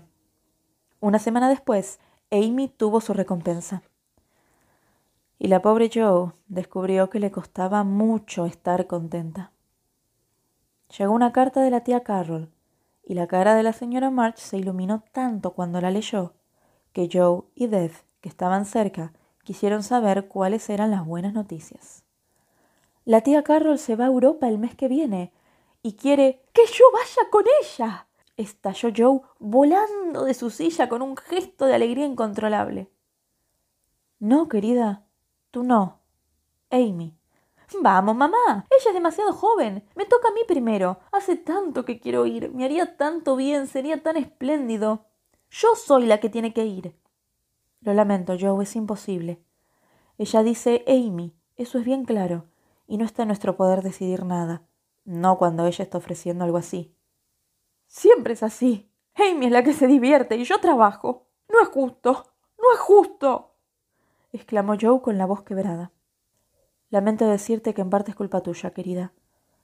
Una 1.01 1.19
semana 1.19 1.49
después, 1.49 1.99
Amy 2.31 2.69
tuvo 2.69 3.01
su 3.01 3.13
recompensa. 3.13 3.83
Y 5.37 5.49
la 5.49 5.61
pobre 5.61 5.91
Joe 5.93 6.31
descubrió 6.47 7.09
que 7.09 7.19
le 7.19 7.29
costaba 7.29 7.83
mucho 7.83 8.45
estar 8.45 8.87
contenta. 8.87 9.51
Llegó 10.97 11.11
una 11.11 11.33
carta 11.33 11.61
de 11.61 11.71
la 11.71 11.81
tía 11.81 12.03
Carroll, 12.03 12.49
y 13.03 13.13
la 13.13 13.27
cara 13.27 13.55
de 13.55 13.63
la 13.63 13.73
señora 13.73 14.09
March 14.09 14.37
se 14.37 14.57
iluminó 14.57 15.03
tanto 15.11 15.51
cuando 15.51 15.81
la 15.81 15.91
leyó, 15.91 16.33
que 16.93 17.09
Joe 17.11 17.43
y 17.55 17.67
Dev, 17.67 17.91
que 18.21 18.29
estaban 18.29 18.65
cerca, 18.65 19.13
quisieron 19.43 19.83
saber 19.83 20.27
cuáles 20.27 20.69
eran 20.69 20.91
las 20.91 21.05
buenas 21.05 21.33
noticias. 21.33 22.03
La 23.05 23.21
tía 23.21 23.43
Carroll 23.43 23.79
se 23.79 23.95
va 23.95 24.05
a 24.05 24.07
Europa 24.07 24.47
el 24.47 24.59
mes 24.59 24.75
que 24.75 24.87
viene 24.87 25.33
y 25.81 25.93
quiere 25.93 26.43
que 26.53 26.61
yo 26.67 26.85
vaya 26.93 27.29
con 27.31 27.43
ella. 27.61 28.07
estalló 28.37 28.89
Joe 28.95 29.21
volando 29.39 30.25
de 30.25 30.33
su 30.33 30.49
silla 30.49 30.87
con 30.87 31.01
un 31.01 31.17
gesto 31.17 31.65
de 31.65 31.75
alegría 31.75 32.05
incontrolable. 32.05 32.89
No, 34.19 34.47
querida, 34.47 35.05
tú 35.49 35.63
no. 35.63 35.99
Amy. 36.69 37.17
Vamos, 37.79 38.15
mamá. 38.15 38.65
Ella 38.69 38.89
es 38.89 38.93
demasiado 38.93 39.33
joven. 39.33 39.83
Me 39.95 40.05
toca 40.05 40.29
a 40.29 40.33
mí 40.33 40.41
primero. 40.47 40.99
Hace 41.11 41.37
tanto 41.37 41.85
que 41.85 41.99
quiero 41.99 42.25
ir. 42.25 42.51
Me 42.51 42.65
haría 42.65 42.97
tanto 42.97 43.35
bien. 43.35 43.67
Sería 43.67 44.03
tan 44.03 44.17
espléndido. 44.17 45.05
Yo 45.49 45.75
soy 45.75 46.05
la 46.05 46.19
que 46.19 46.29
tiene 46.29 46.53
que 46.53 46.65
ir. 46.65 46.95
Lo 47.81 47.93
lamento, 47.93 48.35
Joe, 48.39 48.63
es 48.63 48.75
imposible. 48.75 49.41
Ella 50.17 50.43
dice 50.43 50.83
Amy. 50.87 51.33
Eso 51.55 51.79
es 51.79 51.85
bien 51.85 52.05
claro. 52.05 52.45
Y 52.87 52.97
no 52.97 53.05
está 53.05 53.23
en 53.23 53.29
nuestro 53.29 53.55
poder 53.55 53.81
decidir 53.81 54.25
nada. 54.25 54.63
No 55.05 55.37
cuando 55.37 55.65
ella 55.65 55.83
está 55.83 55.97
ofreciendo 55.97 56.43
algo 56.43 56.57
así. 56.57 56.93
Siempre 57.87 58.33
es 58.33 58.43
así. 58.43 58.89
Amy 59.15 59.47
es 59.47 59.51
la 59.51 59.63
que 59.63 59.73
se 59.73 59.87
divierte 59.87 60.35
y 60.35 60.43
yo 60.43 60.59
trabajo. 60.59 61.27
No 61.49 61.61
es 61.61 61.69
justo. 61.69 62.25
No 62.57 62.73
es 62.73 62.79
justo. 62.79 63.55
exclamó 64.31 64.75
Joe 64.79 65.01
con 65.01 65.17
la 65.17 65.25
voz 65.25 65.43
quebrada. 65.43 65.91
Lamento 66.91 67.25
decirte 67.25 67.73
que 67.73 67.81
en 67.81 67.89
parte 67.89 68.11
es 68.11 68.17
culpa 68.17 68.41
tuya, 68.41 68.71
querida. 68.71 69.13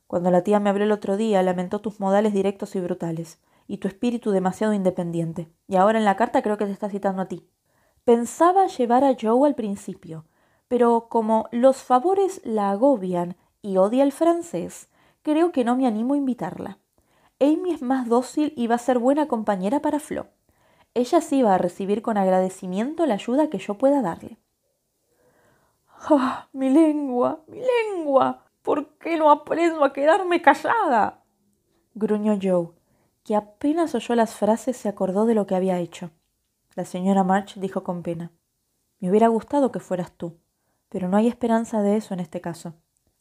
Cuando 0.08 0.32
la 0.32 0.44
tía 0.44 0.62
me 0.62 0.70
habló 0.70 0.86
el 0.86 0.94
otro 0.94 1.18
día, 1.18 1.44
lamentó 1.44 1.80
tus 1.80 2.00
modales 2.00 2.34
directos 2.34 2.74
y 2.78 2.80
brutales, 2.80 3.40
y 3.68 3.78
tu 3.80 3.90
espíritu 3.90 4.32
demasiado 4.32 4.74
independiente. 4.74 5.52
Y 5.68 5.76
ahora 5.76 6.00
en 6.00 6.06
la 6.06 6.16
carta 6.16 6.42
creo 6.42 6.58
que 6.58 6.66
te 6.66 6.72
está 6.72 6.90
citando 6.90 7.22
a 7.22 7.28
ti. 7.28 7.46
Pensaba 8.06 8.68
llevar 8.68 9.04
a 9.04 9.14
Joe 9.22 9.46
al 9.46 9.56
principio, 9.56 10.24
pero 10.70 11.10
como 11.10 11.50
los 11.52 11.84
favores 11.84 12.40
la 12.46 12.72
agobian 12.72 13.36
y 13.62 13.76
odia 13.76 14.04
el 14.04 14.14
francés, 14.14 14.88
creo 15.22 15.52
que 15.52 15.66
no 15.66 15.76
me 15.76 15.86
animo 15.86 16.14
a 16.14 16.18
invitarla. 16.18 16.80
Amy 17.42 17.74
es 17.74 17.82
más 17.82 18.08
dócil 18.08 18.54
y 18.56 18.68
va 18.68 18.76
a 18.76 18.80
ser 18.80 19.00
buena 19.00 19.28
compañera 19.28 19.82
para 19.82 20.00
Flo. 20.00 20.28
Ella 20.94 21.20
sí 21.20 21.44
va 21.44 21.56
a 21.56 21.58
recibir 21.58 22.02
con 22.02 22.16
agradecimiento 22.18 23.06
la 23.06 23.16
ayuda 23.16 23.50
que 23.50 23.60
yo 23.60 23.78
pueda 23.78 24.02
darle. 24.02 24.38
¡Ah, 26.10 26.48
mi 26.54 26.70
lengua, 26.70 27.44
mi 27.48 27.60
lengua! 27.60 28.46
¿Por 28.62 28.98
qué 28.98 29.18
no 29.18 29.32
aprendo 29.32 29.84
a 29.84 29.94
quedarme 29.94 30.42
callada? 30.42 31.24
gruñó 31.96 32.38
Joe, 32.42 32.70
que 33.24 33.36
apenas 33.36 33.96
oyó 33.96 34.16
las 34.16 34.36
frases 34.36 34.78
se 34.78 34.90
acordó 34.90 35.26
de 35.26 35.36
lo 35.36 35.48
que 35.48 35.56
había 35.56 35.80
hecho. 35.80 36.12
La 36.76 36.86
señora 36.86 37.24
March 37.24 37.56
dijo 37.56 37.84
con 37.84 38.04
pena. 38.04 38.32
Me 39.00 39.10
hubiera 39.10 39.28
gustado 39.28 39.72
que 39.72 39.80
fueras 39.80 40.12
tú, 40.12 40.38
pero 40.90 41.08
no 41.08 41.18
hay 41.18 41.28
esperanza 41.28 41.82
de 41.82 41.98
eso 41.98 42.14
en 42.14 42.20
este 42.20 42.42
caso. 42.42 42.74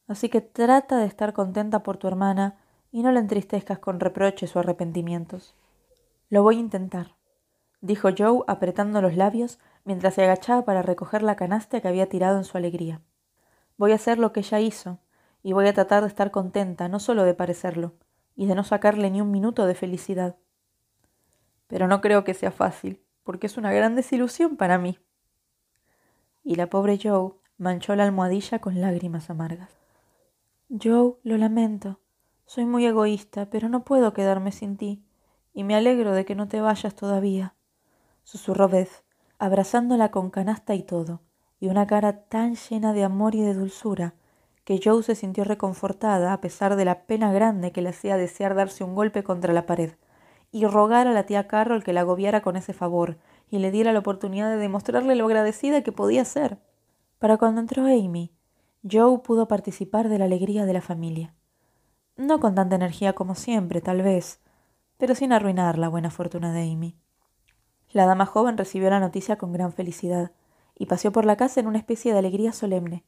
Así 0.08 0.28
que 0.28 0.40
trata 0.40 0.98
de 0.98 1.06
estar 1.06 1.32
contenta 1.32 1.82
por 1.82 1.96
tu 1.96 2.06
hermana 2.06 2.58
y 2.92 3.02
no 3.02 3.12
la 3.12 3.20
entristezcas 3.20 3.78
con 3.78 3.98
reproches 3.98 4.54
o 4.54 4.60
arrepentimientos. 4.60 5.54
Lo 6.28 6.42
voy 6.42 6.56
a 6.56 6.60
intentar, 6.60 7.16
dijo 7.80 8.08
Joe 8.16 8.42
apretando 8.46 9.00
los 9.00 9.16
labios 9.16 9.58
mientras 9.86 10.14
se 10.14 10.24
agachaba 10.24 10.64
para 10.64 10.82
recoger 10.82 11.22
la 11.22 11.36
canasta 11.36 11.80
que 11.80 11.88
había 11.88 12.08
tirado 12.08 12.36
en 12.36 12.44
su 12.44 12.58
alegría. 12.58 13.00
Voy 13.78 13.92
a 13.92 13.94
hacer 13.94 14.18
lo 14.18 14.32
que 14.32 14.40
ella 14.40 14.58
hizo, 14.58 14.98
y 15.44 15.52
voy 15.52 15.68
a 15.68 15.72
tratar 15.72 16.02
de 16.02 16.08
estar 16.08 16.32
contenta, 16.32 16.88
no 16.88 16.98
solo 16.98 17.22
de 17.22 17.34
parecerlo, 17.34 17.94
y 18.34 18.46
de 18.46 18.56
no 18.56 18.64
sacarle 18.64 19.10
ni 19.10 19.20
un 19.20 19.30
minuto 19.30 19.64
de 19.64 19.76
felicidad. 19.76 20.36
Pero 21.68 21.86
no 21.86 22.00
creo 22.00 22.24
que 22.24 22.34
sea 22.34 22.50
fácil, 22.50 23.00
porque 23.22 23.46
es 23.46 23.56
una 23.56 23.72
gran 23.72 23.94
desilusión 23.94 24.56
para 24.56 24.76
mí. 24.76 24.98
Y 26.42 26.56
la 26.56 26.66
pobre 26.66 26.98
Joe 27.00 27.34
manchó 27.56 27.94
la 27.94 28.02
almohadilla 28.02 28.58
con 28.58 28.80
lágrimas 28.80 29.30
amargas. 29.30 29.70
Joe, 30.68 31.14
lo 31.22 31.36
lamento. 31.36 32.00
Soy 32.44 32.64
muy 32.64 32.84
egoísta, 32.86 33.50
pero 33.50 33.68
no 33.68 33.84
puedo 33.84 34.12
quedarme 34.12 34.50
sin 34.50 34.76
ti, 34.76 35.04
y 35.54 35.62
me 35.62 35.76
alegro 35.76 36.12
de 36.12 36.24
que 36.24 36.34
no 36.34 36.48
te 36.48 36.60
vayas 36.60 36.96
todavía, 36.96 37.54
susurró 38.24 38.68
Beth, 38.68 39.05
abrazándola 39.38 40.10
con 40.10 40.30
canasta 40.30 40.74
y 40.74 40.82
todo, 40.82 41.20
y 41.60 41.68
una 41.68 41.86
cara 41.86 42.24
tan 42.24 42.56
llena 42.56 42.92
de 42.92 43.04
amor 43.04 43.34
y 43.34 43.40
de 43.40 43.54
dulzura, 43.54 44.14
que 44.64 44.80
Joe 44.82 45.02
se 45.02 45.14
sintió 45.14 45.44
reconfortada 45.44 46.32
a 46.32 46.40
pesar 46.40 46.76
de 46.76 46.84
la 46.84 47.06
pena 47.06 47.32
grande 47.32 47.72
que 47.72 47.82
le 47.82 47.90
hacía 47.90 48.16
desear 48.16 48.54
darse 48.54 48.82
un 48.82 48.94
golpe 48.94 49.22
contra 49.22 49.52
la 49.52 49.66
pared, 49.66 49.92
y 50.50 50.64
rogar 50.66 51.06
a 51.06 51.12
la 51.12 51.24
tía 51.24 51.46
Carroll 51.46 51.84
que 51.84 51.92
la 51.92 52.00
agobiara 52.00 52.40
con 52.40 52.56
ese 52.56 52.72
favor, 52.72 53.18
y 53.50 53.58
le 53.58 53.70
diera 53.70 53.92
la 53.92 54.00
oportunidad 54.00 54.50
de 54.50 54.56
demostrarle 54.56 55.14
lo 55.14 55.26
agradecida 55.26 55.82
que 55.82 55.92
podía 55.92 56.24
ser. 56.24 56.58
Para 57.18 57.36
cuando 57.36 57.60
entró 57.60 57.84
Amy, 57.84 58.32
Joe 58.90 59.18
pudo 59.18 59.48
participar 59.48 60.08
de 60.08 60.18
la 60.18 60.24
alegría 60.24 60.66
de 60.66 60.72
la 60.72 60.80
familia. 60.80 61.34
No 62.16 62.40
con 62.40 62.54
tanta 62.54 62.76
energía 62.76 63.12
como 63.14 63.34
siempre, 63.34 63.80
tal 63.80 64.02
vez, 64.02 64.40
pero 64.96 65.14
sin 65.14 65.32
arruinar 65.32 65.78
la 65.78 65.88
buena 65.88 66.10
fortuna 66.10 66.52
de 66.52 66.62
Amy. 66.70 66.96
La 67.96 68.04
dama 68.04 68.26
joven 68.26 68.58
recibió 68.58 68.90
la 68.90 69.00
noticia 69.00 69.36
con 69.36 69.54
gran 69.54 69.72
felicidad 69.72 70.32
y 70.76 70.84
paseó 70.84 71.12
por 71.12 71.24
la 71.24 71.36
casa 71.36 71.60
en 71.60 71.66
una 71.66 71.78
especie 71.78 72.12
de 72.12 72.18
alegría 72.18 72.52
solemne, 72.52 73.04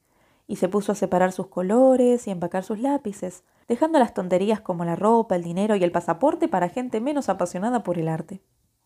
y 0.46 0.57
se 0.57 0.70
puso 0.70 0.92
a 0.92 0.94
separar 0.94 1.31
sus 1.33 1.48
colores 1.48 2.27
y 2.27 2.31
empacar 2.31 2.64
sus 2.64 2.79
lápices, 2.79 3.44
dejando 3.68 3.98
las 3.98 4.14
tonterías 4.14 4.62
como 4.62 4.87
la 4.87 4.96
ropa, 4.96 5.37
el 5.37 5.42
dinero 5.42 5.77
y 5.77 5.85
el 5.85 5.92
pasaporte 5.92 6.48
para 6.48 6.70
gente 6.70 7.03
menos 7.03 7.29
apasionada 7.29 7.83
por 7.83 7.98
el 7.98 8.09
arte. 8.09 8.40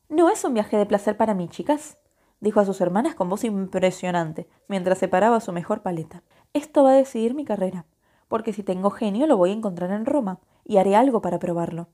No 0.09 0.29
es 0.29 0.43
un 0.43 0.55
viaje 0.55 0.77
de 0.77 0.87
placer 0.87 1.17
para 1.17 1.35
mí, 1.35 1.47
chicas, 1.47 1.99
dijo 2.41 2.59
a 2.59 2.65
sus 2.65 2.81
hermanas 2.81 3.15
con 3.15 3.29
voz 3.29 3.45
impresionante, 3.45 4.49
mientras 4.67 4.99
separaba 4.99 5.39
su 5.39 5.53
mejor 5.53 5.83
paleta. 5.83 6.25
Esto 6.53 6.83
va 6.83 6.91
a 6.91 6.97
decidir 6.97 7.33
mi 7.33 7.45
carrera, 7.45 7.87
porque 8.27 8.53
si 8.53 8.65
tengo 8.65 8.91
genio 8.91 9.29
lo 9.29 9.37
voy 9.37 9.51
a 9.51 9.55
encontrar 9.55 9.93
en 9.93 10.05
Roma, 10.05 10.41
y 10.65 10.79
haré 10.79 10.97
algo 10.97 11.23
para 11.23 11.39
probarlo. 11.39 11.91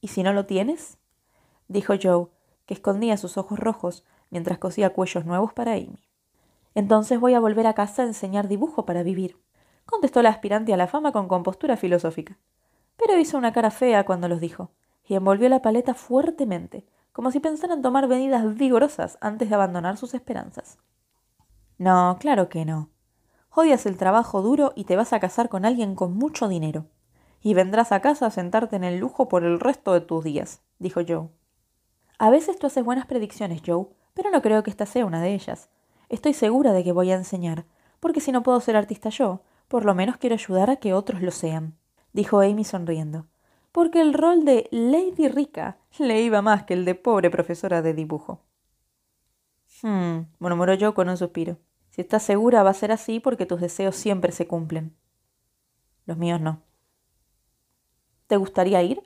¿Y 0.00 0.08
si 0.08 0.22
no 0.22 0.32
lo 0.32 0.46
tienes? 0.46 0.96
dijo 1.68 1.92
Joe, 2.02 2.28
que 2.66 2.74
escondía 2.74 3.16
sus 3.16 3.36
ojos 3.36 3.58
rojos 3.58 4.04
mientras 4.30 4.58
cosía 4.58 4.90
cuellos 4.90 5.24
nuevos 5.24 5.52
para 5.52 5.72
Amy. 5.72 6.08
Entonces 6.74 7.20
voy 7.20 7.34
a 7.34 7.40
volver 7.40 7.66
a 7.66 7.74
casa 7.74 8.02
a 8.02 8.06
enseñar 8.06 8.48
dibujo 8.48 8.84
para 8.84 9.02
vivir, 9.02 9.38
contestó 9.84 10.22
la 10.22 10.30
aspirante 10.30 10.72
a 10.72 10.76
la 10.76 10.86
fama 10.86 11.12
con 11.12 11.28
compostura 11.28 11.76
filosófica. 11.76 12.38
Pero 12.96 13.18
hizo 13.18 13.36
una 13.36 13.52
cara 13.52 13.70
fea 13.70 14.04
cuando 14.04 14.28
los 14.28 14.40
dijo, 14.40 14.70
y 15.04 15.14
envolvió 15.14 15.48
la 15.48 15.62
paleta 15.62 15.94
fuertemente, 15.94 16.86
como 17.12 17.30
si 17.30 17.40
pensara 17.40 17.74
en 17.74 17.82
tomar 17.82 18.08
medidas 18.08 18.54
vigorosas 18.54 19.18
antes 19.20 19.48
de 19.48 19.54
abandonar 19.54 19.96
sus 19.96 20.14
esperanzas. 20.14 20.78
No, 21.78 22.16
claro 22.18 22.48
que 22.48 22.64
no. 22.64 22.90
Odias 23.50 23.84
el 23.84 23.98
trabajo 23.98 24.40
duro 24.40 24.72
y 24.74 24.84
te 24.84 24.96
vas 24.96 25.12
a 25.12 25.20
casar 25.20 25.50
con 25.50 25.66
alguien 25.66 25.94
con 25.94 26.14
mucho 26.14 26.48
dinero. 26.48 26.86
Y 27.42 27.54
vendrás 27.54 27.92
a 27.92 28.00
casa 28.00 28.26
a 28.26 28.30
sentarte 28.30 28.76
en 28.76 28.84
el 28.84 28.98
lujo 28.98 29.28
por 29.28 29.44
el 29.44 29.60
resto 29.60 29.92
de 29.92 30.00
tus 30.00 30.24
días, 30.24 30.62
dijo 30.78 31.00
Joe. 31.06 31.28
A 32.22 32.30
veces 32.30 32.56
tú 32.58 32.68
haces 32.68 32.84
buenas 32.84 33.06
predicciones, 33.06 33.62
Joe, 33.66 33.86
pero 34.14 34.30
no 34.30 34.42
creo 34.42 34.62
que 34.62 34.70
esta 34.70 34.86
sea 34.86 35.06
una 35.06 35.20
de 35.20 35.34
ellas. 35.34 35.70
Estoy 36.08 36.34
segura 36.34 36.72
de 36.72 36.84
que 36.84 36.92
voy 36.92 37.10
a 37.10 37.16
enseñar, 37.16 37.64
porque 37.98 38.20
si 38.20 38.30
no 38.30 38.44
puedo 38.44 38.60
ser 38.60 38.76
artista 38.76 39.08
yo, 39.08 39.42
por 39.66 39.84
lo 39.84 39.94
menos 39.94 40.18
quiero 40.18 40.34
ayudar 40.34 40.70
a 40.70 40.76
que 40.76 40.94
otros 40.94 41.20
lo 41.20 41.32
sean, 41.32 41.76
dijo 42.12 42.40
Amy 42.40 42.64
sonriendo 42.64 43.26
porque 43.72 44.02
el 44.02 44.12
rol 44.12 44.44
de 44.44 44.68
Lady 44.70 45.28
Rica 45.28 45.78
le 45.98 46.20
iba 46.20 46.42
más 46.42 46.64
que 46.64 46.74
el 46.74 46.84
de 46.84 46.94
pobre 46.94 47.30
profesora 47.30 47.80
de 47.82 47.94
dibujo. 47.94 48.44
Hmm, 49.82 50.26
murmuró 50.38 50.74
yo 50.74 50.94
con 50.94 51.08
un 51.08 51.16
suspiro. 51.16 51.58
Si 51.90 52.02
estás 52.02 52.22
segura 52.22 52.62
va 52.62 52.70
a 52.70 52.74
ser 52.74 52.92
así 52.92 53.18
porque 53.18 53.46
tus 53.46 53.60
deseos 53.60 53.96
siempre 53.96 54.30
se 54.30 54.46
cumplen. 54.46 54.94
Los 56.04 56.18
míos 56.18 56.40
no. 56.40 56.62
¿Te 58.26 58.36
gustaría 58.36 58.82
ir? 58.82 59.02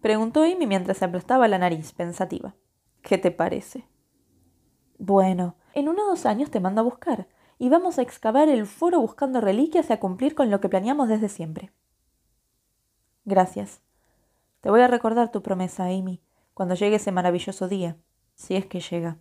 Preguntó 0.00 0.42
Amy 0.42 0.66
mientras 0.66 0.98
se 0.98 1.04
aplastaba 1.04 1.48
la 1.48 1.58
nariz, 1.58 1.92
pensativa. 1.92 2.54
¿Qué 3.02 3.18
te 3.18 3.30
parece? 3.30 3.86
Bueno, 4.98 5.56
en 5.74 5.88
uno 5.88 6.04
o 6.04 6.08
dos 6.10 6.26
años 6.26 6.50
te 6.50 6.60
mando 6.60 6.80
a 6.80 6.84
buscar, 6.84 7.28
y 7.58 7.68
vamos 7.68 7.98
a 7.98 8.02
excavar 8.02 8.48
el 8.48 8.66
foro 8.66 9.00
buscando 9.00 9.40
reliquias 9.40 9.90
y 9.90 9.92
a 9.92 10.00
cumplir 10.00 10.34
con 10.34 10.50
lo 10.50 10.60
que 10.60 10.68
planeamos 10.68 11.08
desde 11.08 11.28
siempre. 11.28 11.72
Gracias. 13.24 13.80
Te 14.60 14.70
voy 14.70 14.80
a 14.80 14.88
recordar 14.88 15.30
tu 15.30 15.42
promesa, 15.42 15.84
Amy, 15.84 16.20
cuando 16.54 16.74
llegue 16.74 16.96
ese 16.96 17.12
maravilloso 17.12 17.68
día, 17.68 17.96
si 18.34 18.56
es 18.56 18.66
que 18.66 18.80
llega. 18.80 19.18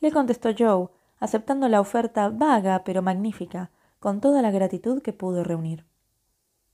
Le 0.00 0.12
contestó 0.12 0.50
Joe, 0.56 0.88
aceptando 1.18 1.68
la 1.68 1.80
oferta 1.80 2.28
vaga 2.28 2.82
pero 2.84 3.02
magnífica, 3.02 3.70
con 3.98 4.20
toda 4.20 4.42
la 4.42 4.50
gratitud 4.50 5.02
que 5.02 5.12
pudo 5.12 5.42
reunir. 5.42 5.84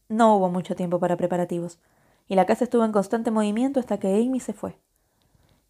No 0.08 0.36
hubo 0.36 0.50
mucho 0.50 0.74
tiempo 0.74 0.98
para 1.00 1.16
preparativos, 1.16 1.78
y 2.32 2.34
la 2.34 2.46
casa 2.46 2.64
estuvo 2.64 2.82
en 2.86 2.92
constante 2.92 3.30
movimiento 3.30 3.78
hasta 3.78 3.98
que 3.98 4.14
Amy 4.14 4.40
se 4.40 4.54
fue. 4.54 4.78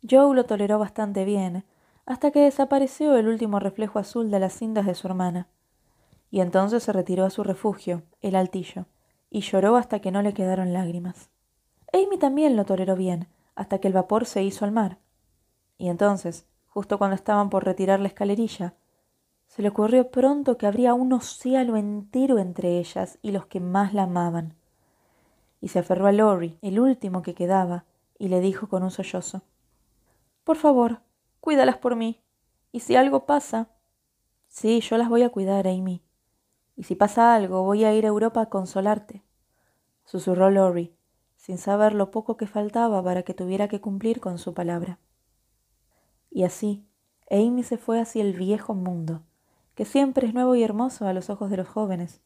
Joe 0.09 0.33
lo 0.33 0.45
toleró 0.45 0.79
bastante 0.79 1.25
bien, 1.25 1.65
hasta 2.07 2.31
que 2.31 2.39
desapareció 2.39 3.17
el 3.17 3.27
último 3.27 3.59
reflejo 3.59 3.99
azul 3.99 4.31
de 4.31 4.39
las 4.39 4.53
cintas 4.53 4.87
de 4.87 4.95
su 4.95 5.09
hermana. 5.09 5.49
Y 6.31 6.41
entonces 6.41 6.85
se 6.85 6.93
retiró 6.93 7.25
a 7.25 7.31
su 7.31 7.43
refugio, 7.43 8.05
el 8.21 8.37
altillo, 8.37 8.87
y 9.29 9.41
lloró 9.41 9.75
hasta 9.75 9.99
que 9.99 10.13
no 10.13 10.23
le 10.23 10.35
quedaron 10.35 10.73
lágrimas. 10.73 11.31
Amy 11.93 12.17
también 12.17 12.55
lo 12.57 12.65
toleró 12.65 12.95
bien, 12.95 13.27
hasta 13.57 13.81
que 13.81 13.89
el 13.89 13.95
vapor 13.95 14.25
se 14.25 14.45
hizo 14.45 14.65
al 14.65 14.71
mar. 14.71 14.99
Y 15.79 15.89
entonces, 15.89 16.47
justo 16.69 16.97
cuando 16.97 17.17
estaban 17.17 17.51
por 17.51 17.65
retirar 17.65 17.99
la 17.99 18.07
escalerilla, 18.07 18.75
se 19.49 19.63
le 19.63 19.69
ocurrió 19.71 20.13
pronto 20.13 20.59
que 20.59 20.69
habría 20.69 20.95
un 20.95 21.13
océano 21.13 21.77
entero 21.77 22.39
entre 22.39 22.79
ellas 22.79 23.19
y 23.21 23.33
los 23.33 23.47
que 23.47 23.59
más 23.59 23.95
la 23.95 24.05
amaban. 24.05 24.55
Y 25.63 25.69
se 25.69 25.79
aferró 25.79 26.09
a 26.09 26.13
Lori, 26.13 26.59
el 26.61 26.81
último 26.81 27.23
que 27.23 27.35
quedaba, 27.35 27.87
y 28.19 28.29
le 28.29 28.41
dijo 28.41 28.69
con 28.69 28.83
un 28.83 28.91
sollozo 28.91 29.43
Por 30.43 30.57
favor, 30.57 31.01
cuídalas 31.41 31.79
por 31.79 31.97
mí. 31.97 32.21
Y 32.73 32.81
si 32.81 32.97
algo 32.97 33.27
pasa. 33.27 33.71
Sí, 34.49 34.81
yo 34.81 34.99
las 34.99 35.09
voy 35.09 35.23
a 35.23 35.31
cuidar, 35.31 35.69
Amy. 35.69 36.03
Y 36.77 36.83
si 36.83 36.97
pasa 36.97 37.35
algo, 37.35 37.63
voy 37.63 37.85
a 37.85 37.95
ir 37.95 38.05
a 38.05 38.09
Europa 38.09 38.43
a 38.43 38.49
consolarte. 38.49 39.23
Susurró 40.05 40.51
Lori, 40.51 40.97
sin 41.37 41.59
saber 41.59 41.95
lo 41.95 42.11
poco 42.11 42.37
que 42.37 42.49
faltaba 42.49 43.03
para 43.03 43.23
que 43.23 43.33
tuviera 43.33 43.69
que 43.69 43.81
cumplir 43.81 44.21
con 44.21 44.39
su 44.39 44.55
palabra. 44.55 44.99
Y 46.29 46.43
así, 46.43 46.85
Amy 47.31 47.63
se 47.63 47.79
fue 47.79 48.01
hacia 48.01 48.23
el 48.23 48.33
viejo 48.33 48.75
mundo, 48.75 49.23
que 49.77 49.85
siempre 49.85 50.27
es 50.27 50.35
nuevo 50.35 50.57
y 50.57 50.65
hermoso 50.65 51.07
a 51.07 51.13
los 51.13 51.31
ojos 51.31 51.51
de 51.51 51.59
los 51.59 51.69
jóvenes. 51.69 52.21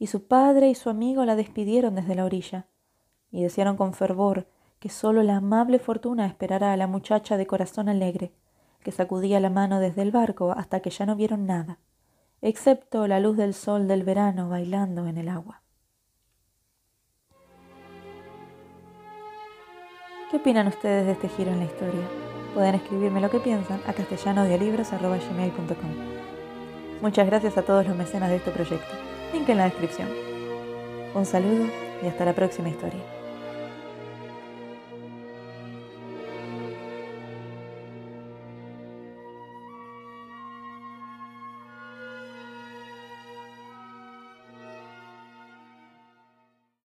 Y 0.00 0.06
su 0.06 0.26
padre 0.26 0.70
y 0.70 0.74
su 0.74 0.88
amigo 0.88 1.26
la 1.26 1.36
despidieron 1.36 1.94
desde 1.94 2.14
la 2.14 2.24
orilla, 2.24 2.66
y 3.30 3.42
desearon 3.42 3.76
con 3.76 3.92
fervor 3.92 4.48
que 4.78 4.88
sólo 4.88 5.22
la 5.22 5.36
amable 5.36 5.78
fortuna 5.78 6.26
esperara 6.26 6.72
a 6.72 6.76
la 6.78 6.86
muchacha 6.86 7.36
de 7.36 7.46
corazón 7.46 7.90
alegre, 7.90 8.32
que 8.82 8.92
sacudía 8.92 9.40
la 9.40 9.50
mano 9.50 9.78
desde 9.78 10.00
el 10.00 10.10
barco 10.10 10.52
hasta 10.52 10.80
que 10.80 10.88
ya 10.88 11.04
no 11.04 11.16
vieron 11.16 11.44
nada, 11.44 11.80
excepto 12.40 13.06
la 13.06 13.20
luz 13.20 13.36
del 13.36 13.52
sol 13.52 13.88
del 13.88 14.02
verano 14.02 14.48
bailando 14.48 15.06
en 15.06 15.18
el 15.18 15.28
agua. 15.28 15.62
¿Qué 20.30 20.38
opinan 20.38 20.66
ustedes 20.66 21.04
de 21.04 21.12
este 21.12 21.28
giro 21.28 21.50
en 21.50 21.58
la 21.58 21.66
historia? 21.66 22.08
Pueden 22.54 22.76
escribirme 22.76 23.20
lo 23.20 23.28
que 23.28 23.40
piensan 23.40 23.80
a. 23.86 23.92
Muchas 27.02 27.26
gracias 27.26 27.58
a 27.58 27.62
todos 27.62 27.86
los 27.86 27.94
mecenas 27.94 28.30
de 28.30 28.36
este 28.36 28.50
proyecto. 28.50 29.09
Link 29.32 29.48
en 29.48 29.58
la 29.58 29.64
descripción. 29.64 30.08
Un 31.14 31.24
saludo 31.24 31.66
y 32.02 32.06
hasta 32.06 32.24
la 32.24 32.32
próxima 32.32 32.68
historia. 32.68 33.19